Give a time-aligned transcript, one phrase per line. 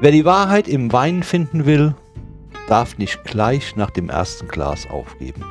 [0.00, 1.94] Wer die Wahrheit im Wein finden will,
[2.68, 5.44] darf nicht gleich nach dem ersten Glas aufgeben.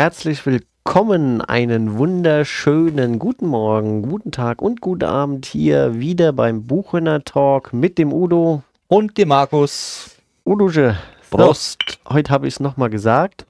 [0.00, 7.22] Herzlich willkommen, einen wunderschönen guten Morgen, guten Tag und guten Abend hier wieder beim Buchhörner
[7.22, 8.62] Talk mit dem Udo.
[8.88, 10.16] Und dem Markus.
[10.42, 10.96] Udosche,
[11.30, 12.00] so, Prost.
[12.08, 13.44] heute habe ich es nochmal gesagt.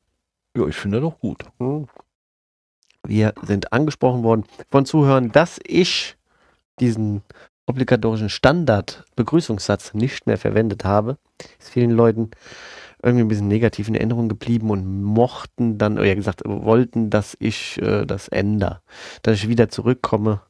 [0.57, 1.45] Ja, ich finde doch gut.
[3.07, 6.17] Wir sind angesprochen worden von Zuhörern, dass ich
[6.81, 7.23] diesen
[7.67, 11.17] obligatorischen Standard-Begrüßungssatz nicht mehr verwendet habe.
[11.61, 12.33] Ist vielen Leuten
[13.03, 17.81] irgendwie ein bisschen negativ in Erinnerung geblieben und mochten dann, oder gesagt, wollten, dass ich
[17.83, 18.81] äh, das ändere.
[19.23, 20.41] Dass ich wieder zurückkomme.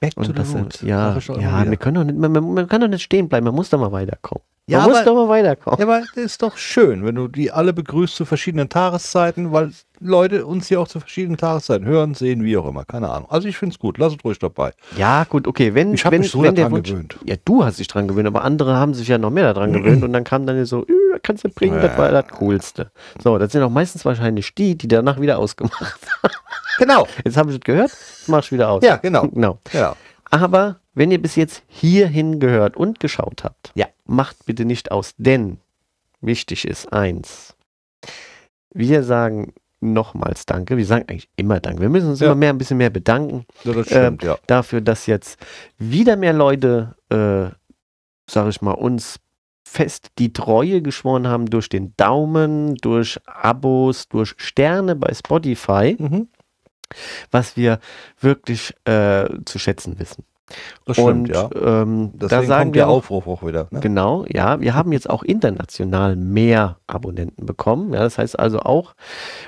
[0.00, 0.80] Back Und to the das, roots.
[0.82, 3.54] ja, ja wir können doch nicht, man, man, man kann doch nicht stehen bleiben, man
[3.54, 4.42] muss doch mal weiterkommen.
[4.70, 5.78] Man Ja, muss aber- doch mal weiterkommen.
[5.80, 9.72] Ja, aber das ist doch schön, wenn du die alle begrüßt zu verschiedenen Tageszeiten, weil
[10.00, 12.84] Leute uns hier auch zu verschiedenen Tageszeiten hören, sehen, wie auch immer.
[12.84, 13.28] Keine Ahnung.
[13.30, 13.98] Also ich finde es gut.
[13.98, 14.72] Lass es ruhig dabei.
[14.96, 15.74] Ja, gut, okay.
[15.74, 17.16] Wenn, Ich hab wenn, mich so daran Wunsch, gewöhnt.
[17.24, 20.02] Ja, du hast dich dran gewöhnt, aber andere haben sich ja noch mehr daran gewöhnt
[20.04, 22.90] und dann kam dann so, "Äh, kannst du bringen, das war das Coolste.
[23.22, 26.34] So, das sind auch meistens wahrscheinlich die, die danach wieder ausgemacht haben.
[26.78, 27.06] Genau.
[27.24, 28.82] Jetzt habe ich es gehört, jetzt mach ich wieder aus.
[28.82, 29.28] Ja, genau.
[29.28, 29.58] genau.
[29.72, 29.96] Ja.
[30.30, 33.86] Aber wenn ihr bis jetzt hierhin gehört und geschaut habt, Ja.
[34.10, 35.58] Macht bitte nicht aus, denn
[36.20, 37.54] wichtig ist eins.
[38.74, 40.76] Wir sagen nochmals Danke.
[40.76, 41.80] Wir sagen eigentlich immer Danke.
[41.80, 42.26] Wir müssen uns Ja.
[42.26, 44.36] immer mehr, ein bisschen mehr bedanken ja das stimmt, ja.
[44.46, 45.38] dafür, dass jetzt
[45.78, 47.54] wieder mehr Leute, äh,
[48.28, 49.18] sag ich mal, uns
[49.64, 56.28] fest die Treue geschworen haben durch den Daumen, durch Abos, durch Sterne bei Spotify, Mhm.
[57.30, 57.78] was wir
[58.20, 60.24] wirklich äh, zu schätzen wissen.
[60.84, 61.82] Das Und stimmt, ja.
[61.82, 63.68] ähm, da sagen kommt wir der auch, Aufruf auch wieder.
[63.70, 63.80] Ne?
[63.80, 67.92] Genau, ja, wir haben jetzt auch international mehr Abonnenten bekommen.
[67.92, 68.94] Ja, das heißt also auch,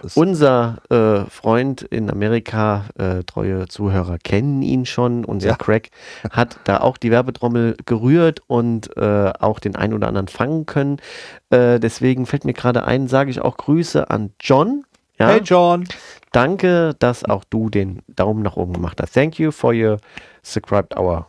[0.03, 5.25] Das- unser äh, Freund in Amerika, äh, treue Zuhörer kennen ihn schon.
[5.25, 5.57] Unser Ja.
[5.57, 5.91] Craig
[6.31, 10.99] hat da auch die Werbetrommel gerührt und äh, auch den einen oder anderen fangen können.
[11.51, 14.85] Äh, deswegen fällt mir gerade ein, sage ich auch Grüße an John.
[15.23, 15.87] Ja, Hey John.
[16.33, 19.13] danke, dass auch du den Daumen nach oben gemacht hast.
[19.15, 19.99] Thank you for your
[20.43, 21.27] subscribed our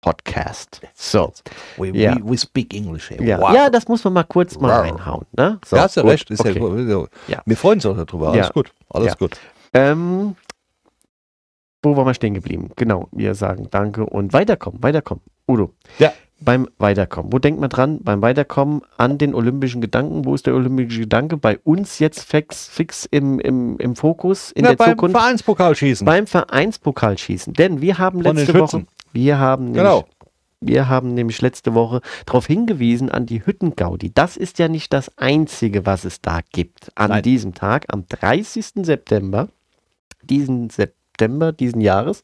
[0.00, 0.80] podcast.
[0.94, 1.32] So.
[1.76, 2.16] We, Ja.
[2.16, 3.22] we, we speak English here.
[3.24, 3.54] Ja, Wow.
[3.54, 4.84] ja, das muss man mal kurz mal Wow.
[4.92, 5.26] reinhauen.
[5.32, 5.58] Ne?
[5.64, 6.30] So, da hast du gut, recht.
[6.30, 6.58] Ist okay.
[6.60, 7.08] ja, so.
[7.28, 7.42] Ja.
[7.46, 8.28] Wir freuen uns auch darüber.
[8.32, 8.52] Alles Ja.
[8.52, 8.72] gut.
[8.90, 9.14] Alles Ja.
[9.14, 9.38] gut.
[9.74, 10.34] ähm,
[11.82, 12.70] wo waren wir stehen geblieben?
[12.76, 15.22] Genau, wir sagen Danke und weiterkommen, weiterkommen.
[15.48, 15.72] Udo.
[15.98, 16.12] Ja.
[16.44, 17.32] Beim Weiterkommen.
[17.32, 18.00] Wo denkt man dran?
[18.02, 20.24] Beim Weiterkommen an den olympischen Gedanken.
[20.24, 21.36] Wo ist der olympische Gedanke?
[21.36, 25.16] Bei uns jetzt fix, fix im, im, im Fokus in Ja, der beim Zukunft.
[25.16, 26.04] Vereinspokalschießen.
[26.04, 27.52] Beim Vereinspokalschießen.
[27.54, 30.04] Denn wir haben letzte Woche, wir haben nämlich Genau.
[30.64, 34.12] Wir haben nämlich letzte Woche darauf hingewiesen an die Hüttengaudi.
[34.14, 37.22] Das ist ja nicht das Einzige, was es da gibt an Nein.
[37.24, 38.84] diesem Tag, am 30.
[38.86, 39.48] September,
[40.22, 42.22] diesen September diesen Jahres,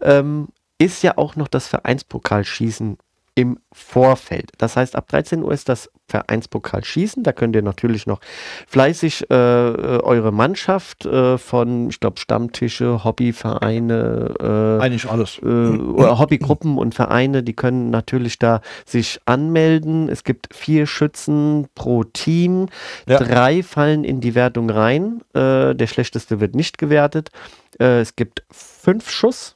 [0.00, 2.98] ähm, ist ja auch noch das Vereinspokalschießen
[3.36, 4.50] im Vorfeld.
[4.56, 7.22] Das heißt, ab 13 Uhr ist das Vereinspokalschießen.
[7.22, 8.20] Da könnt ihr natürlich noch
[8.66, 15.38] fleißig äh, äh, eure Mannschaft äh, von, ich glaube, Stammtische, Hobbyvereine, äh, Eigentlich alles.
[15.42, 20.08] äh, oder Hobbygruppen und Vereine, die können natürlich da sich anmelden.
[20.08, 22.68] Es gibt vier Schützen pro Team.
[23.06, 23.18] Ja.
[23.18, 25.20] Drei fallen in die Wertung rein.
[25.34, 27.30] Äh, der schlechteste wird nicht gewertet.
[27.78, 29.55] Äh, es gibt fünf Schuss,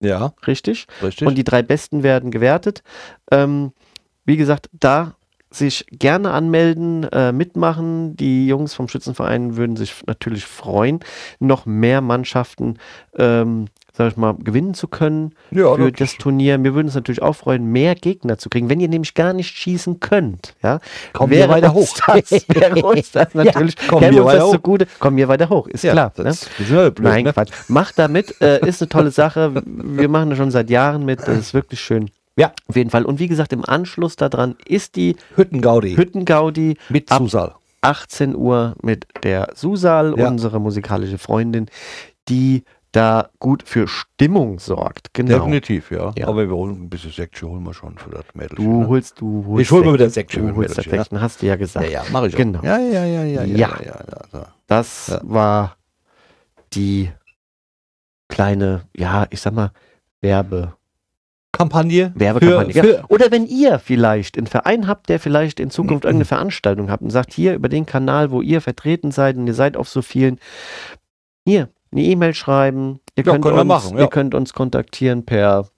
[0.00, 0.86] Ja, richtig.
[1.02, 1.26] richtig.
[1.26, 2.82] Und die drei besten werden gewertet.
[3.30, 3.72] Ähm,
[4.24, 5.16] wie gesagt, da
[5.56, 8.16] sich gerne anmelden, äh, mitmachen.
[8.16, 11.00] Die Jungs vom Schützenverein würden sich natürlich freuen,
[11.38, 12.78] noch mehr Mannschaften,
[13.16, 13.66] ähm,
[13.96, 16.62] sag ich mal, gewinnen zu können ja, für das- Turnier.
[16.62, 18.68] Wir würden uns natürlich auch freuen, mehr Gegner zu kriegen.
[18.68, 20.80] Wenn ihr nämlich gar nicht schießen könnt, ja,
[21.12, 21.88] Kommen wir weiter hoch.
[22.06, 24.52] Das, wäre uns das natürlich, kommen wir weiter hoch.
[24.52, 26.12] zugute, kommen wir weiter hoch, ist ja, klar.
[26.16, 26.24] Ne?
[26.24, 27.32] Das, sind ja blöd, Nein, ne?
[27.32, 27.52] Quatsch.
[27.68, 29.62] Macht da mit, äh, ist eine tolle Sache.
[29.64, 32.10] Wir machen das schon seit Jahren mit, das ist wirklich schön.
[32.36, 32.52] Ja.
[32.66, 33.04] Auf jeden Fall.
[33.04, 35.94] Und wie gesagt, im Anschluss daran ist die Hüttengaudi.
[35.96, 37.54] Hüttengaudi mit ab Zusal.
[37.82, 40.26] 18 Uhr mit der Susal, Ja.
[40.28, 41.66] unsere musikalische Freundin,
[42.28, 42.64] die
[42.94, 45.12] da gut für Stimmung sorgt.
[45.14, 45.38] Genau.
[45.38, 46.12] Definitiv, ja.
[46.16, 46.28] Ja.
[46.28, 48.54] Aber wir holen ein bisschen Säckchen holen wir schon für das Mädel.
[48.56, 49.62] Du holst, du holst.
[49.62, 49.94] Ich hol mal Sekt.
[50.00, 51.86] wieder Säckchen Du holst das Mädelchen, Säckchen, hast du ja gesagt.
[51.86, 52.36] Ja, ja, mach ich.
[52.36, 52.60] Genau.
[52.62, 53.56] Ja, ja, ja, ja, ja, Ja.
[53.56, 54.46] ja, ja, ja, ja.
[54.68, 55.20] Das Ja.
[55.24, 55.76] war
[56.74, 57.10] die
[58.28, 59.72] kleine, ja, ich sag mal,
[60.20, 60.74] Werbe.
[61.52, 62.12] Kampagne.
[62.16, 62.72] Werbekampagne.
[62.72, 63.04] Für, für, ja.
[63.08, 67.10] Oder wenn ihr vielleicht einen Verein habt, der vielleicht in Zukunft irgendeine Veranstaltung habt und
[67.10, 70.38] sagt, hier über den Kanal, wo ihr vertreten seid und ihr seid auf so vielen,
[71.44, 73.00] hier eine E-Mail schreiben.
[73.16, 74.02] Ihr, Ja, könnt uns, machen, ja.
[74.04, 75.68] ihr könnt uns kontaktieren per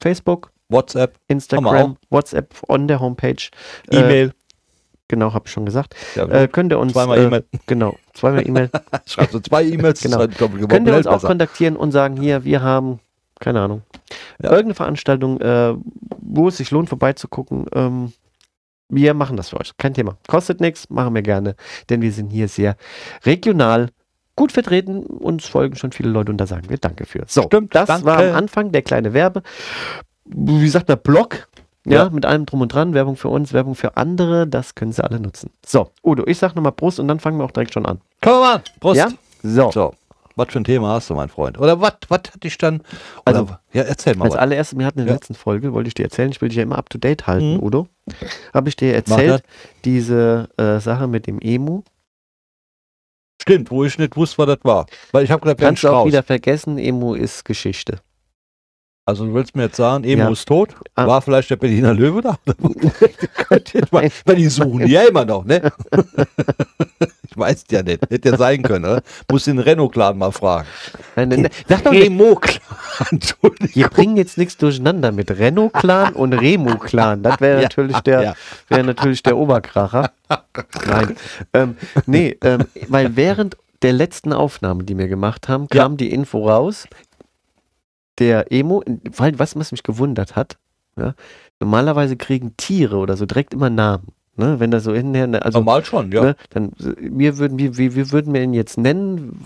[0.00, 3.36] Facebook, WhatsApp, Instagram, WhatsApp on der Homepage.
[3.90, 4.32] Äh, E-Mail.
[5.08, 5.94] genau, habe ich schon gesagt.
[6.14, 7.44] ja, Äh, könnt ihr uns zweimal äh, E-Mail.
[7.66, 8.70] Genau, zweimal E-Mail.
[9.06, 10.26] Schreibst du zwei E-Mails, Genau.
[10.26, 11.28] doppelt Könnt ihr uns auch besser.
[11.28, 12.98] kontaktieren und sagen, hier, wir haben,
[13.38, 13.82] keine Ahnung,
[14.42, 14.50] Ja.
[14.50, 15.74] irgendeine Veranstaltung, äh,
[16.18, 17.66] wo es sich lohnt, vorbeizugucken.
[17.74, 18.12] Ähm,
[18.88, 19.76] wir machen das für euch.
[19.78, 20.16] Kein Thema.
[20.28, 21.54] Kostet nichts, machen wir gerne,
[21.90, 22.76] denn wir sind hier sehr
[23.24, 23.88] regional
[24.36, 25.00] gut vertreten.
[25.04, 27.24] Uns folgen schon viele Leute und da sagen wir Danke für.
[27.26, 28.06] So, Stimmt, das danke.
[28.06, 29.42] war am Anfang der kleine Werbe.
[30.24, 31.48] Wie sagt der Blog?
[31.84, 32.10] Ja, Ja.
[32.10, 32.94] mit allem drum und dran.
[32.94, 34.46] Werbung für uns, Werbung für andere.
[34.46, 35.50] Das können sie alle nutzen.
[35.66, 38.00] So, Udo, ich sag nochmal Prost und dann fangen wir auch direkt schon an.
[38.20, 38.62] Komm mal, an.
[38.78, 38.98] Prost.
[38.98, 39.08] Ja?
[39.42, 39.72] So.
[39.72, 39.92] So,
[40.36, 41.58] was für ein Thema hast du, mein Freund?
[41.58, 42.76] Oder was was hatte ich dann?
[43.26, 45.16] Oder, Also, ja, erzähl mal Als allererstes, wir hatten in der Ja.
[45.18, 47.54] letzten Folge, wollte ich dir erzählen, ich will dich ja immer up to date halten,
[47.56, 47.62] Mhm.
[47.64, 47.88] Udo.
[48.54, 49.42] Habe ich dir erzählt,
[49.84, 51.82] diese äh, Sache mit dem Emu.
[53.42, 54.86] Stimmt, wo ich nicht wusste, was das war.
[55.10, 57.98] Weil ich habe gedacht, Kannst du auch wieder vergessen, Emu ist Geschichte.
[59.04, 60.30] Also du willst mir jetzt sagen, Emo Ja.
[60.30, 60.76] ist tot?
[60.94, 61.06] Ah.
[61.08, 62.38] War vielleicht der Berliner Löwe da?
[63.48, 65.72] Könnte jetzt mal- Weil die suchen die ja immer noch, ne?
[67.32, 68.02] ich weiß ja nicht.
[68.10, 69.02] Hätte ja sein können, oder?
[69.30, 70.66] Muss den Renault-Clan mal fragen.
[71.16, 71.52] Nein, nein, nein.
[71.66, 72.60] Sag doch Remo-Clan,
[73.10, 73.74] Entschuldigung.
[73.74, 77.22] wir bringen jetzt nichts durcheinander mit Renault-Clan und Remu-Clan.
[77.22, 78.34] Das wäre Ja, natürlich, der, ja.
[78.68, 80.12] wäre natürlich der Oberkracher.
[80.86, 81.16] Nein.
[81.52, 81.76] Ähm,
[82.06, 86.86] nee, ähm, weil während der letzten Aufnahme, die wir gemacht haben, kam die Info raus,
[88.18, 88.82] der Emo,
[89.16, 90.56] weil was, was mich gewundert hat,
[90.96, 91.14] ja,
[91.60, 94.12] normalerweise kriegen Tiere oder so direkt immer Namen.
[94.36, 94.58] Ne?
[94.60, 96.22] Wenn da so hinher, ne, also Normal schon, ja.
[96.22, 99.38] ne, dann wir würden, wir, wir, würden wir ihn jetzt nennen,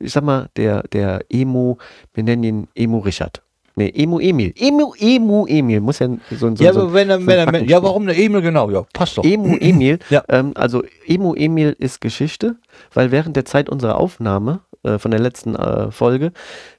[0.00, 1.78] ich sag mal, der, der Emo,
[2.14, 3.42] wir nennen ihn Emo Richard.
[3.76, 4.52] Nee, Emo Emil.
[4.56, 5.80] Emo, Emo Emil.
[5.80, 8.18] Muss ja so, ein- so, Ja, so wenn er, so wenn ein ja, warum der
[8.18, 8.68] Emil genau?
[8.68, 9.24] Ja, passt doch.
[9.24, 10.00] Emo Emil.
[10.10, 10.24] Ja.
[10.28, 12.56] ähm, also Emo Emil ist Geschichte,
[12.92, 16.32] weil während der Zeit unserer Aufnahme äh, von der letzten äh, Folge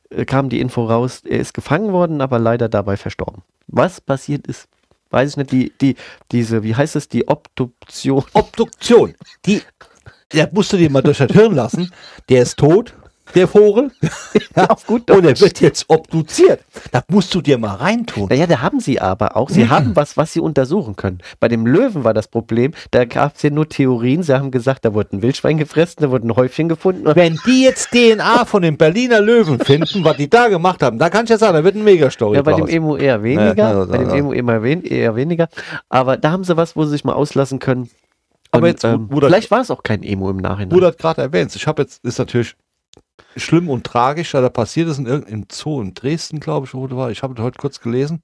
[0.10, 3.42] äh, kam die Info raus, er ist gefangen worden, aber leider dabei verstorben.
[3.68, 4.68] Was passiert ist,
[5.12, 5.52] weiß ich nicht.
[5.52, 5.96] Die, die,
[6.32, 8.24] diese, wie heißt es, die Obduktion.
[8.34, 9.14] Obduktion.
[9.46, 9.62] Die,
[10.34, 11.92] der musst du dir mal durch das Hirn lassen.
[12.30, 12.94] Der ist tot,
[13.32, 13.92] der Vogel.
[14.56, 16.62] ja, Auf gut und er wird jetzt obduziert.
[16.92, 18.28] Das musst du dir mal reintun.
[18.30, 19.50] Naja, da haben sie aber auch.
[19.50, 21.20] Sie haben was, was sie untersuchen können.
[21.40, 24.24] Bei dem Löwen war das Problem, da gab es ja nur Theorien.
[24.24, 27.08] Sie haben gesagt, da wurde ein Wildschwein gefressen, da wurde ein Häufchen gefunden.
[27.08, 31.00] Und Wenn die jetzt DNA von den Berliner Löwen finden, was die da gemacht haben,
[31.00, 32.70] da kann ich ja sagen, da wird ein Megastory ja, bei dem draus.
[32.70, 33.56] Emo eher weniger.
[33.56, 34.10] Ja, ja, bei dem.
[34.10, 35.48] Emo immer wen, eher weniger.
[35.90, 37.90] Aber da haben sie was, wo sie sich mal auslassen können.
[38.52, 40.70] Aber Und, jetzt, ähm, vielleicht war es auch kein Emo im Nachhinein.
[40.70, 42.56] Du das gerade erwähnst, ich habe jetzt, ist natürlich
[43.36, 46.96] schlimm und tragisch, da passiert ist in irgendeinem Zoo in Dresden, glaube ich, wo du
[46.98, 47.12] war.
[47.12, 48.22] Ich habe das heute kurz gelesen.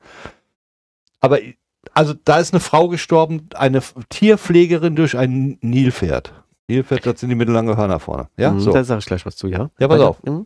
[1.19, 1.39] Aber
[1.93, 6.33] also da ist eine Frau gestorben, eine Tierpflegerin durch ein Nilpferd.
[6.67, 8.27] Nilpferd, das sind die mittellange Hörner vorne.
[8.37, 8.71] Ja, Mhm, so.
[8.73, 9.69] Da sage ich gleich was zu, ja.
[9.79, 10.09] Ja, pass Weiter.
[10.09, 10.23] auf.
[10.23, 10.45] Mhm.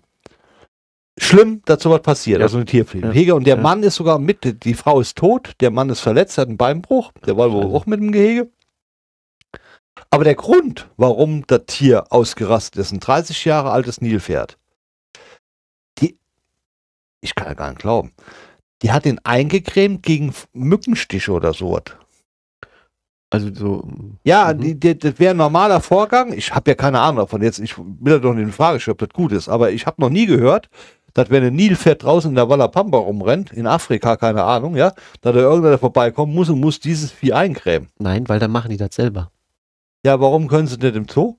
[1.18, 2.46] Schlimm, dass sowas passiert, Ja.
[2.46, 3.36] also eine Tierpflege.
[3.36, 3.62] Und der Ja.
[3.62, 7.12] Mann ist sogar mit, die Frau ist tot, der Mann ist verletzt, hat einen Beinbruch,
[7.26, 8.50] der war wohl auch mit dem Gehege.
[10.12, 14.58] Aber der Grund, warum das Tier ausgerastet ist, ein 30 Jahre altes Nilpferd,
[16.00, 16.18] die,
[17.22, 18.12] ich kann ja gar nicht glauben,
[18.82, 21.84] die hat ihn eingecremt gegen Mückenstiche oder sowas.
[23.34, 23.88] Also so.
[24.26, 24.60] Ja, Mhm.
[24.62, 26.34] die, die, das wäre ein normaler Vorgang.
[26.34, 27.42] Ich habe ja keine Ahnung davon.
[27.42, 29.48] Jetzt, ich will ja doch nicht in Frage stellen, ob das gut ist.
[29.48, 30.70] Aber ich habe noch nie gehört,
[31.14, 34.90] dass wenn ein Nilpferd draußen in der Walla Pampa rumrennt, in Afrika, keine Ahnung, ja,
[35.22, 37.88] dass da irgendwer vorbeikommen muss und muss dieses Vieh eincremen.
[38.00, 39.32] Nein, weil dann machen die das selber.
[40.06, 41.36] Ja, warum können sie nicht im Zoo?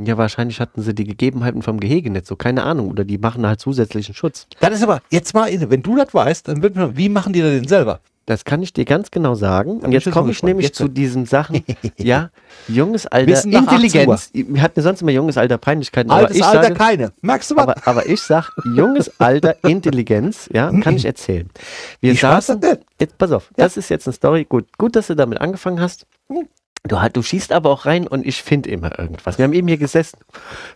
[0.00, 2.88] Ja, wahrscheinlich hatten sie die Gegebenheiten vom Gehege nicht so, keine Ahnung.
[2.88, 4.46] Oder die machen halt zusätzlichen Schutz.
[4.60, 7.40] Das ist aber, jetzt mal, wenn du das weißt, dann wird mir, wie machen die
[7.40, 7.98] das denn selber?
[8.24, 9.80] Das kann ich dir ganz genau sagen.
[9.80, 10.76] Und jetzt komme ich nämlich Jetzt.
[10.76, 11.64] zu diesen Sachen.
[11.96, 12.30] ja,
[12.68, 14.30] junges Alter, Wissen nach 18 Intelligenz.
[14.34, 16.10] Wir hatten sonst immer junges Alter, Peinlichkeiten.
[16.10, 17.12] aber Altes ich Alter sage, keine.
[17.22, 17.62] Merkst du was?
[17.62, 21.48] aber, aber ich sag, junges Alter, Intelligenz, ja, kann ich erzählen.
[22.00, 22.60] Wir ich saßen,
[23.00, 23.64] jetzt pass auf, Ja.
[23.64, 24.44] das ist jetzt eine Story.
[24.44, 26.06] Gut, gut, dass du damit angefangen hast.
[26.88, 29.38] Du, du schießt aber auch rein und ich finde immer irgendwas.
[29.38, 30.18] Wir haben eben hier gesessen.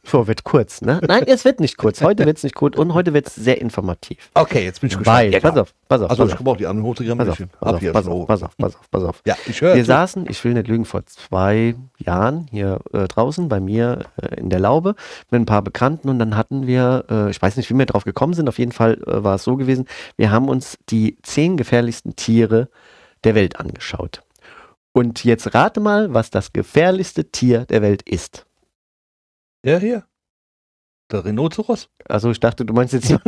[0.04, 1.00] So, wird kurz, ne?
[1.06, 2.02] Nein, es wird nicht kurz.
[2.02, 4.30] Heute wird es nicht kurz und heute wird es sehr informativ.
[4.34, 5.54] Okay, jetzt bin ich Weil, gespannt.
[5.54, 7.18] pass auf, pass auf, Also pass ich brauche die anderen Hochdigramm.
[7.18, 9.22] pass auf, pass auf, pass auf, pass auf, pass auf, pass auf.
[9.26, 9.74] Ja, ich höre.
[9.74, 9.88] Wir zu.
[9.88, 14.50] saßen, ich will nicht lügen, vor zwei Jahren hier äh, draußen bei mir äh, in
[14.50, 14.94] der Laube
[15.30, 18.04] mit ein paar Bekannten und dann hatten wir, äh, ich weiß nicht, wie wir drauf
[18.04, 21.56] gekommen sind, auf jeden Fall äh, war es so gewesen, wir haben uns die zehn
[21.56, 22.68] gefährlichsten Tiere
[23.24, 24.22] der Welt angeschaut.
[24.92, 28.46] Und jetzt rate mal, was das gefährlichste Tier der Welt ist.
[29.64, 30.04] Der hier.
[31.10, 31.88] Der Rhinoceros.
[32.08, 33.18] Also ich dachte, du meinst jetzt so,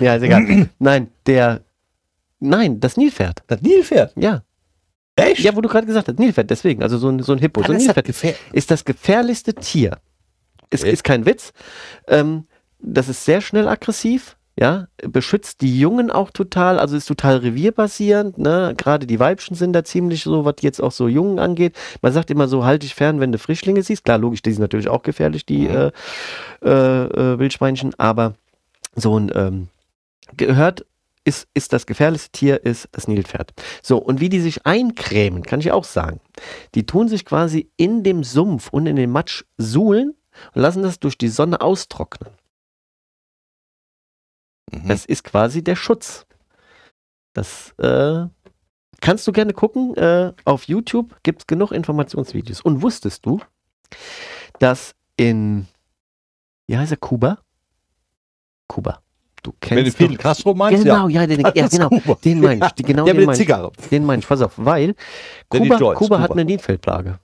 [0.00, 0.68] ja, ist egal.
[0.78, 1.62] Nein, der.
[2.40, 3.42] Nein, das Nilpferd.
[3.46, 4.12] Das Nilpferd.
[4.16, 4.42] Ja.
[5.16, 5.40] Echt?
[5.40, 6.82] Ja, wo du gerade gesagt hast, Nilpferd, deswegen.
[6.82, 7.60] Also so ein, so ein Hippo.
[7.62, 9.98] so ein das Nilpferd gefähr ist das gefährlichste Tier.
[10.70, 10.92] Ist, Okay.
[10.92, 11.52] ist kein Witz.
[12.08, 12.46] Ähm,
[12.78, 14.36] das ist sehr schnell aggressiv.
[14.58, 18.74] Ja, beschützt die Jungen auch total, also ist total revierbasierend, ne?
[18.76, 21.74] Gerade die Weibchen sind da ziemlich so, was jetzt auch so Jungen angeht.
[22.02, 24.04] Man sagt immer so, halt dich fern, wenn du Frischlinge siehst.
[24.04, 25.74] Klar, logisch, die sind natürlich auch gefährlich, die Mhm.
[25.74, 25.90] äh,
[26.64, 28.34] äh, äh, Wildschweinchen, aber
[28.94, 29.68] so ein ähm,
[30.36, 30.84] gehört
[31.24, 33.52] ist, ist das gefährlichste Tier, ist das Nilpferd.
[33.82, 36.20] So, und wie die sich eincremen, kann ich auch sagen.
[36.74, 40.14] Die tun sich quasi in dem Sumpf und in dem Matsch suhlen
[40.54, 42.32] und lassen das durch die Sonne austrocknen.
[44.72, 44.88] Mhm.
[44.88, 46.26] Das ist quasi der Schutz.
[47.32, 48.26] Das äh,
[49.00, 49.96] kannst du gerne gucken.
[49.96, 52.60] Äh, auf YouTube gibt es genug Informationsvideos.
[52.60, 53.40] Und wusstest du,
[54.58, 55.66] dass in,
[56.66, 57.38] wie heißt er, Kuba?
[58.68, 59.00] Kuba.
[59.42, 61.88] Du Wenn du kennst Fidel Castro meinst, Genau, ja, den, ja, genau.
[61.88, 62.14] Kuba.
[62.24, 62.74] Den meine ich.
[62.84, 63.38] Genau Der den mit der meine ich.
[63.38, 63.72] Zigarre.
[63.90, 64.94] Den meine ich, pass auf, weil
[65.48, 66.40] Kuba, Joyce, Kuba hat Kuba.
[66.40, 67.18] eine Nilfeldplage.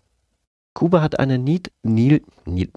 [0.75, 2.71] Kuba hat eine Nil, Nil, Nil,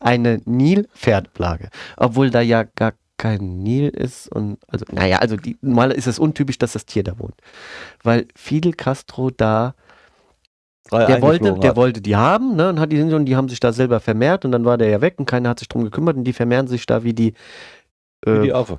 [0.00, 1.68] eine Nilpferdplage.
[1.96, 6.18] Obwohl da ja gar kein Nil ist und also, naja, also die, mal ist es
[6.18, 7.34] untypisch, dass das Tier da wohnt.
[8.02, 9.74] Weil Fidel Castro da,
[10.90, 11.76] der wollte, der hat.
[11.76, 14.52] wollte die haben, ne, und hat die und die haben sich da selber vermehrt und
[14.52, 16.86] dann war der ja weg und keiner hat sich drum gekümmert und die vermehren sich
[16.86, 17.34] da wie die,
[18.24, 18.78] Wie äh, die Affe.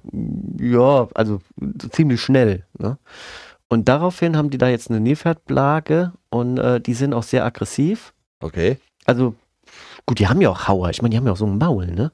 [0.59, 1.39] ja, also
[1.91, 2.63] ziemlich schnell.
[2.77, 2.97] Ne?
[3.69, 8.13] Und daraufhin haben die da jetzt eine Nilpferdplage und äh, die sind auch sehr aggressiv.
[8.39, 8.77] Okay.
[9.05, 9.35] Also,
[10.05, 10.89] gut, die haben ja auch Hauer.
[10.89, 12.11] Ich meine, die haben ja auch so ein Maul, ne?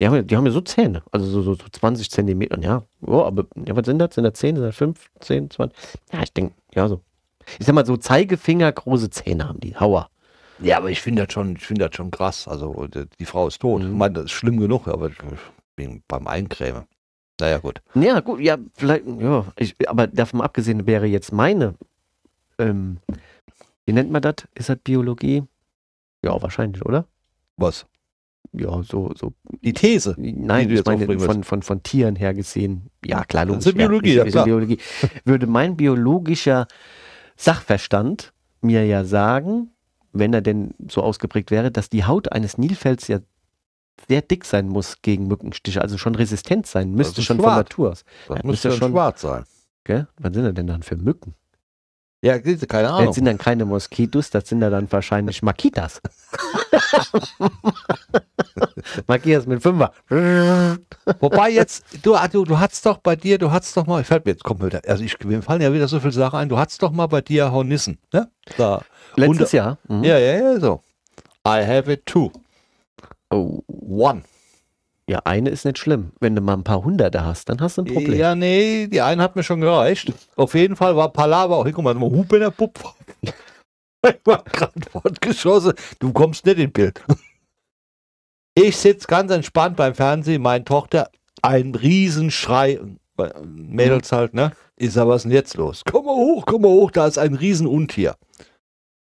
[0.00, 1.02] Die haben, ja- die haben ja so Zähne.
[1.10, 2.58] Also so, so, so 20 Zentimeter.
[2.60, 4.14] Ja, ja, aber ja, was sind das?
[4.14, 4.56] Sind das 10?
[4.56, 5.78] Sind das 5, 10, 20?
[6.12, 7.00] Ja, ich denke, ja, so.
[7.58, 9.76] Ich sag mal, so Zeigefinger große Zähne haben die.
[9.76, 10.10] Hauer.
[10.58, 12.48] Ja, aber ich finde das schon, ich finde das schon krass.
[12.48, 13.82] Also die, Frau ist tot.
[13.82, 13.88] Mhm.
[13.90, 15.10] Ich meine, das ist schlimm genug, aber
[16.08, 16.84] beim Eincremen.
[17.38, 17.82] Naja, gut.
[17.94, 21.74] Ja, gut, ja, vielleicht, ja, ich, aber davon abgesehen wäre jetzt meine,
[22.58, 22.98] ähm,
[23.84, 24.36] wie nennt man das?
[24.54, 25.44] Ist das Biologie?
[26.24, 27.04] Ja, wahrscheinlich, oder?
[27.58, 27.84] Was?
[28.52, 30.14] Ja, so, so, Die These.
[30.18, 33.66] nein, du ich meine, von, von, von Tieren her gesehen, ja, klar, Das logisch.
[33.66, 34.44] ist Biologie, ja, ja, ist, ist klar.
[34.44, 34.78] Biologie.
[35.24, 36.66] Würde mein biologischer
[37.36, 39.70] Sachverstand mir ja sagen,
[40.12, 43.18] wenn er denn so ausgeprägt wäre, dass die Haut eines Nilfelds ja
[44.08, 47.56] sehr dick sein muss gegen Mückenstiche, also schon resistent sein müsste schon von schwarz.
[47.58, 48.04] Natur aus.
[48.28, 49.44] Das Ja, müsste müsste schon schwarz sein.
[49.84, 50.06] Gell?
[50.18, 51.34] Was sind das denn dann für Mücken?
[52.22, 53.12] Ja, keine Das Ahnung.
[53.12, 56.00] sind dann keine Moskitos, das sind ja dann wahrscheinlich Makitas.
[59.06, 59.92] Makitas mit Fünfer.
[61.20, 64.24] Wobei jetzt, du, du, du hattest doch bei dir, du hattest doch mal, ich fällt
[64.24, 66.58] mir jetzt, kommt wieder, also ich, mir fallen ja wieder so viele Sachen ein, du
[66.58, 68.28] hattest doch mal bei dir Hornissen, ne?
[68.56, 68.82] Da.
[69.16, 69.78] Letztes Jahr.
[69.88, 70.04] Mhm.
[70.04, 70.80] Ja, ja, ja, so.
[71.46, 72.30] I have it too.
[73.30, 74.22] Oh, One.
[75.08, 76.12] ja, eine ist nicht schlimm.
[76.20, 78.18] Wenn du mal ein paar Hunderte hast, dann hast du ein Problem.
[78.18, 80.12] Ja, nee, die eine hat mir schon gereicht.
[80.36, 82.80] Auf jeden Fall war Palaver auch, hier, guck mal, mal Hupe in der Puppe.
[84.08, 85.74] Ich war gerade fortgeschossen.
[85.98, 87.02] Du kommst nicht in Bild.
[88.54, 91.10] Ich sitze ganz entspannt beim Fernsehen, meine Tochter,
[91.42, 92.80] ein Riesenschrei,
[93.44, 94.52] Mädels halt, ne?
[94.76, 95.82] Ich sag, was ist denn jetzt los?
[95.90, 98.14] Komm mal hoch, komm mal hoch, da ist ein Riesenuntier.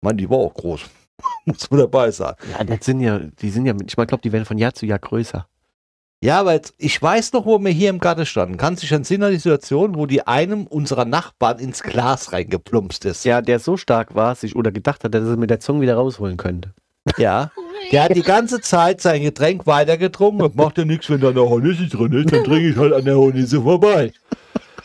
[0.02, 0.82] Mann, die war auch groß.
[1.44, 2.34] Muss man dabei sein.
[2.50, 4.98] Ja, das sind ja, die sind ja, ich glaube, die werden von Jahr zu Jahr
[4.98, 5.46] größer.
[6.22, 8.58] Ja, aber jetzt, ich weiß noch, wo wir hier im Garten standen.
[8.58, 13.06] Kannst du dich entsinnen an die Situation, wo die einem unserer Nachbarn ins Glas reingeplumpst
[13.06, 13.24] ist?
[13.24, 15.80] Ja, der so stark war, sich oder gedacht hat, dass er es mit der Zunge
[15.80, 16.74] wieder rausholen könnte.
[17.16, 17.50] Ja.
[17.90, 21.40] Der hat die ganze Zeit sein Getränk weitergetrunken und macht ja nichts, wenn da eine
[21.40, 24.12] Hornisse drin ist, dann trinke ich halt an der Hornisse vorbei.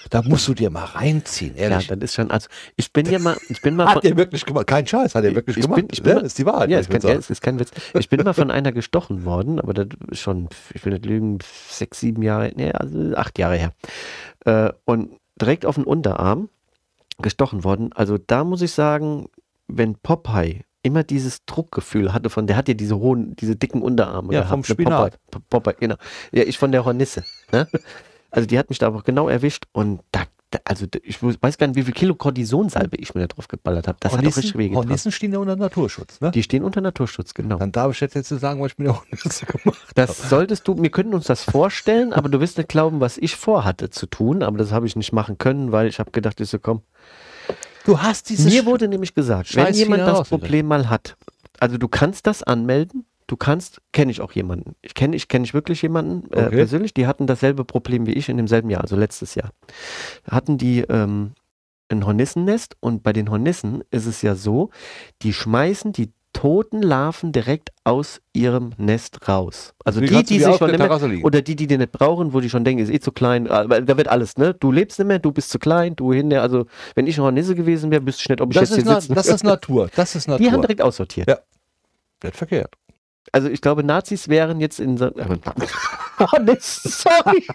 [0.10, 1.88] Da musst du dir mal reinziehen, Ja, ehrlich.
[1.88, 4.68] das ist schon, also ich bin ja mal, ich bin mal hat der wirklich gemacht?
[4.68, 5.78] Kein Scheiß, hat er wirklich Ich gemacht.
[5.82, 6.70] bin- ich bin ja, das ist die Wahrheit.
[6.70, 7.72] ja, ich kann, ja, ist kein Witz.
[7.98, 11.40] Ich bin mal von einer gestochen worden, aber das ist schon, ich will nicht lügen,
[11.70, 13.72] sechs, sieben Jahre, nee, also acht Jahre her.
[14.46, 16.50] Äh, und direkt auf den Unterarm
[17.22, 17.92] gestochen worden.
[17.94, 19.28] Also da muss ich sagen,
[19.68, 24.34] wenn Popeye immer dieses Druckgefühl hatte von, der hat ja diese hohen, diese dicken Unterarme
[24.34, 24.52] Ja, gehabt.
[24.52, 25.20] vom ne, Spinat.
[25.32, 25.96] Popeye, Popeye, genau.
[26.32, 27.24] Ja, ich von der Hornisse.
[27.52, 27.68] Ne?
[28.36, 31.58] Also die hat mich da aber genau erwischt und da, da also da- ich weiß
[31.58, 33.98] gar nicht, wie viel Kilo Kortisonsalbe ich mir da drauf geballert habe.
[34.02, 34.84] Das hat auch richtig wehgetan.
[34.84, 36.32] Hornissen stehen ja unter Naturschutz, ne?
[36.32, 37.58] Die stehen unter Naturschutz, genau.
[37.58, 39.92] Dann darf ich jetzt jetzt sagen, was ich mit der Hornisse gemacht habe.
[39.96, 43.38] Das solltest du, wir könnten uns das vorstellen, aber du wirst nicht glauben, was ich
[43.38, 46.50] vorhatte zu tun, aber das habe ich nicht machen können, weil ich habe gedacht, ich
[46.50, 46.82] so, komm.
[47.86, 48.52] Du hast dieses...
[48.52, 50.28] Mir wurde nämlich gesagt, wenn Scheiß jemand Finger das.
[50.28, 51.16] Problem mal hat,
[51.60, 55.44] also du kannst das anmelden, du kannst, kenne ich auch jemanden, ich kenne ich, kenn
[55.44, 56.56] ich wirklich jemanden äh, Okay.
[56.58, 59.50] persönlich, die hatten dasselbe Problem wie ich in demselben Jahr, also letztes Jahr.
[60.30, 61.32] Hatten die ähm,
[61.90, 64.70] ein Hornissennest und bei den Hornissen ist es ja so,
[65.22, 69.74] die schmeißen die toten Larven direkt aus ihrem Nest raus.
[69.86, 72.42] Also die, die die sich schon nicht mehr, oder die, die die nicht brauchen, wo
[72.42, 74.54] die schon denken, ist eh zu klein, aber da wird alles, ne?
[74.54, 77.56] Du lebst nicht mehr, du bist zu klein, du hin, also wenn ich eine Nisse
[77.56, 79.44] gewesen wäre, wüsste ich nicht, ob ich Das jetzt ist, hier na, sitzen das ist
[79.44, 79.90] Natur.
[79.96, 80.62] Das ist Die haben Natur.
[80.62, 81.30] direkt aussortiert.
[81.30, 81.40] Ja.
[82.22, 82.76] Nicht verkehrt.
[83.32, 85.12] Also ich glaube, Nazis wären jetzt in so.
[86.18, 87.46] Oh, nee, sorry.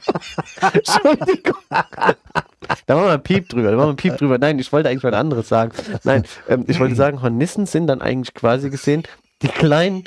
[0.74, 1.56] Entschuldigung.
[1.70, 3.70] Da machen wir ein Piep drüber.
[3.70, 4.36] Da machen wir ein Piep drüber.
[4.36, 5.72] Nein, ich wollte eigentlich was anderes sagen.
[6.04, 9.04] Nein, ähm, ich wollte sagen, Hornissen sind dann eigentlich quasi gesehen
[9.42, 10.04] die kleinen,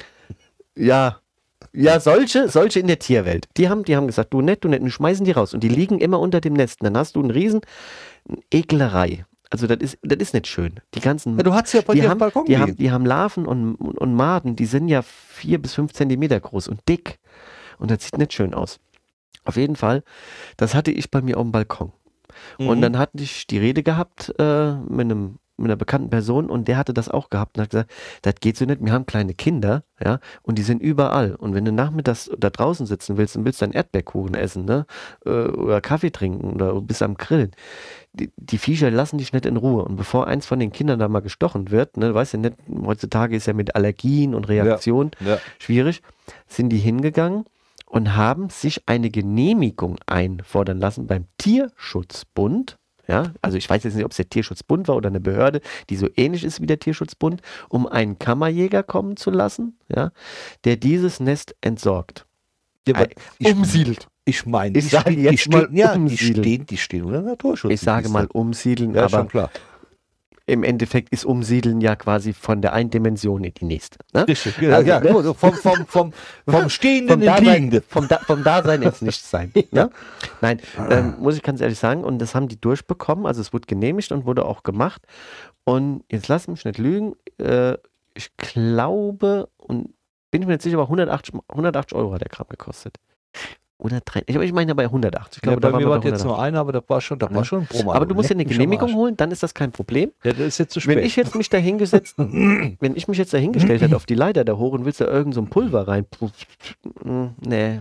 [0.75, 1.19] ja,
[1.71, 3.47] ja, solche, solche in der Tierwelt.
[3.57, 5.55] Die haben, die haben gesagt, du nett, du nett, und schmeißen die raus.
[5.55, 6.81] Und die liegen immer unter dem Nest.
[6.81, 7.61] Und dann hast du einen riesen
[8.51, 9.25] Ekelerei.
[9.53, 10.79] Also das ist, das ist nicht schön.
[10.95, 13.05] Die ganzen Ja, du hast ja bei die dir haben, Balkon die, haben, die haben
[13.05, 17.19] Larven und, und, und Maden, die sind ja vier bis fünf Zentimeter groß und dick.
[17.77, 18.79] Und das sieht nicht schön aus.
[19.45, 20.03] Auf jeden Fall,
[20.57, 21.91] das hatte ich bei mir auf dem Balkon.
[22.57, 22.81] Und Mhm.
[22.81, 26.77] dann hatte ich die Rede gehabt äh, mit, einem, mit einer bekannten Person und der
[26.77, 27.91] hatte das auch gehabt und hat gesagt,
[28.21, 31.35] das geht so nicht, wir haben kleine Kinder, ja, und die sind überall.
[31.35, 34.85] Und wenn du nachmittags da draußen sitzen willst und willst dann Erdbeerkuchen essen, ne,
[35.25, 37.51] äh, oder Kaffee trinken oder bist am Grillen,
[38.13, 39.83] die, die Viecher lassen dich nicht in Ruhe.
[39.85, 42.55] Und bevor eins von den Kindern da mal gestochen wird, ne, du weißt ja nicht,
[42.85, 45.37] heutzutage ist ja mit Allergien und Reaktionen Ja.
[45.59, 46.01] schwierig,
[46.47, 47.45] sind die hingegangen
[47.85, 52.77] und haben sich eine Genehmigung einfordern lassen beim Tierschutzbund.
[53.07, 55.97] Ja, also ich weiß jetzt nicht, ob es der Tierschutzbund war oder eine Behörde, die
[55.97, 60.11] so ähnlich ist wie der Tierschutzbund, um einen Kammerjäger kommen zu lassen, ja,
[60.63, 62.25] der dieses Nest entsorgt.
[62.87, 64.07] Ja, aber Äh, ich, umsiedelt.
[64.25, 67.71] ich meine, Ich sage die, jetzt stehen, ja, die stehen, die stehen unter Naturschutz.
[67.73, 69.49] Ich sage mal umsiedeln, ja, aber schon klar.
[70.45, 73.99] Im Endeffekt ist umsiedeln ja quasi von der einen Dimension in die nächste.
[74.13, 74.27] Ne?
[74.27, 75.09] Richtig, ja, Also, ja, ne?
[75.11, 76.13] gut, vom, vom, vom,
[76.47, 77.81] vom Stehenden ins Dasein, Liegende.
[77.87, 79.53] vom, da, vom Dasein ins Nichtsein.
[79.71, 79.89] ne?
[80.41, 80.59] Nein,
[80.89, 84.11] ähm, muss ich ganz ehrlich sagen, und das haben die durchbekommen, also es wurde genehmigt
[84.11, 85.01] und wurde auch gemacht.
[85.63, 87.77] Und jetzt lass mich nicht lügen, äh,
[88.13, 89.93] ich glaube, und
[90.29, 92.97] bin ich mir nicht sicher, aber 180, 180 Euro hat der Kram gekostet.
[93.79, 95.37] Oder drei, ich, ich meine bei 180.
[95.37, 96.25] Ich glaube, ja, bei mir war bei jetzt 180.
[96.25, 97.35] nur einer, aber das war schon, das Ja.
[97.35, 97.91] war schon ein Promo.
[97.93, 100.11] Aber du musst ja eine mich am Genehmigung holen, dann ist das kein Problem.
[100.23, 100.97] Ja, das ist jetzt zu spät.
[100.97, 104.15] Wenn ich jetzt mich da hingesetzt, wenn ich mich jetzt da hingestellt hätte auf die
[104.15, 106.05] Leiter da hoch und willst da irgend so ein Pulver rein,
[107.41, 107.79] nee,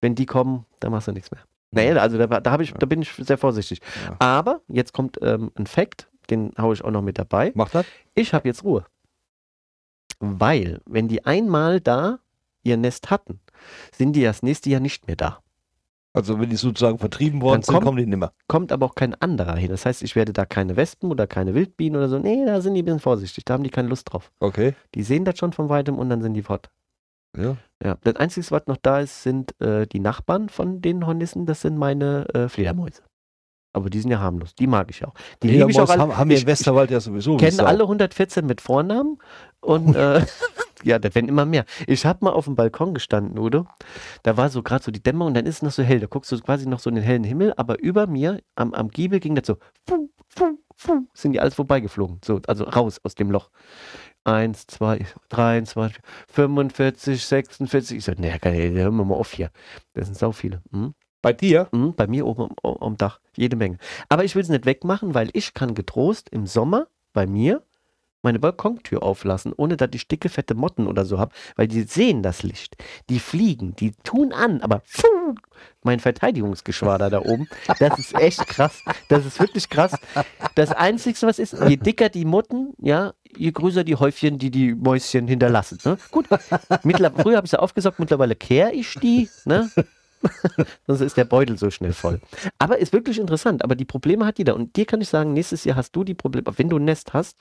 [0.00, 1.40] wenn die kommen, dann machst du nichts mehr.
[1.70, 3.80] Nee, also da, da, ich, da bin ich sehr vorsichtig.
[4.06, 4.16] Ja.
[4.20, 7.52] Aber jetzt kommt ähm, ein Fact, den haue ich auch noch mit dabei.
[7.54, 7.84] Macht das?
[8.14, 8.86] Ich habe jetzt Ruhe.
[10.20, 12.18] Weil, wenn die einmal da
[12.62, 13.40] ihr Nest hatten,
[13.92, 15.38] sind die das nächste Jahr nicht mehr da.
[16.14, 18.32] Also wenn die sozusagen vertrieben worden Dann sind, kommt- kommen die nimmer.
[18.48, 19.68] Kommt aber auch kein anderer hin.
[19.70, 22.18] Das heißt, ich werde da keine Wespen oder keine Wildbienen oder so.
[22.18, 23.44] Nee, da sind die ein bisschen vorsichtig.
[23.44, 24.32] Da haben die keine Lust drauf.
[24.40, 24.74] Okay.
[24.94, 26.70] Die sehen das schon von weitem und dann sind die fort.
[27.36, 27.56] Ja.
[27.84, 31.46] Ja, das Einzige, was noch da ist, sind äh, die Nachbarn von den Hornissen.
[31.46, 33.02] Das sind meine äh, Fledermäuse.
[33.74, 34.54] Aber die sind ja harmlos.
[34.54, 35.12] Die mag ich auch.
[35.42, 36.00] Die liebe ich auch alle.
[36.00, 37.34] haben, haben wir im Westerwald ja sowieso.
[37.34, 39.18] ich kenne alle 114 mit Vornamen
[39.60, 40.24] und äh,
[40.84, 41.64] ja, das werden immer mehr.
[41.86, 43.66] Ich habe mal auf dem Balkon gestanden, Udo.
[44.22, 46.00] Da war so gerade so die Dämmerung und dann ist es noch so hell.
[46.00, 48.88] Da guckst du quasi noch so in den hellen Himmel, aber über mir am, am
[48.88, 52.20] Giebel ging das so, fu, fu, fu, sind die alles vorbeigeflogen.
[52.24, 53.50] So, also raus aus dem Loch.
[54.24, 57.98] Eins, zwei, 23, 45, 46.
[57.98, 59.50] Ich so, nee, kann ich, hören wir mal auf hier.
[59.94, 60.62] Das sind sau viele.
[60.70, 60.94] Hm?
[61.22, 61.68] Bei dir?
[61.72, 63.78] Mhm, bei mir oben am, am Dach, jede Menge.
[64.08, 67.64] Aber ich will es nicht wegmachen, weil ich kann getrost im Sommer bei mir
[68.28, 72.22] meine Balkontür auflassen, ohne dass ich dicke, fette Motten oder so habe, weil die sehen
[72.22, 72.76] das Licht.
[73.08, 75.34] Die fliegen, die tun an, aber puh,
[75.82, 78.82] mein Verteidigungsgeschwader da oben, das ist echt krass.
[79.08, 79.92] Das ist wirklich krass.
[80.54, 84.74] Das Einzige, was ist, je dicker die Motten, ja, je größer die Häufchen, die die
[84.74, 85.78] Mäuschen hinterlassen.
[85.86, 85.96] Ne?
[86.10, 86.26] Gut,
[86.82, 89.70] Mittler früher habe ich sie aufgesaugt, mittlerweile kehre ich die, ne?
[90.86, 92.20] Sonst ist der Beutel so schnell voll.
[92.58, 93.64] Aber ist wirklich interessant.
[93.64, 94.56] Aber die Probleme hat jeder.
[94.56, 97.12] Und dir kann ich sagen, nächstes Jahr hast du die Probleme, wenn du ein Nest
[97.14, 97.38] hast.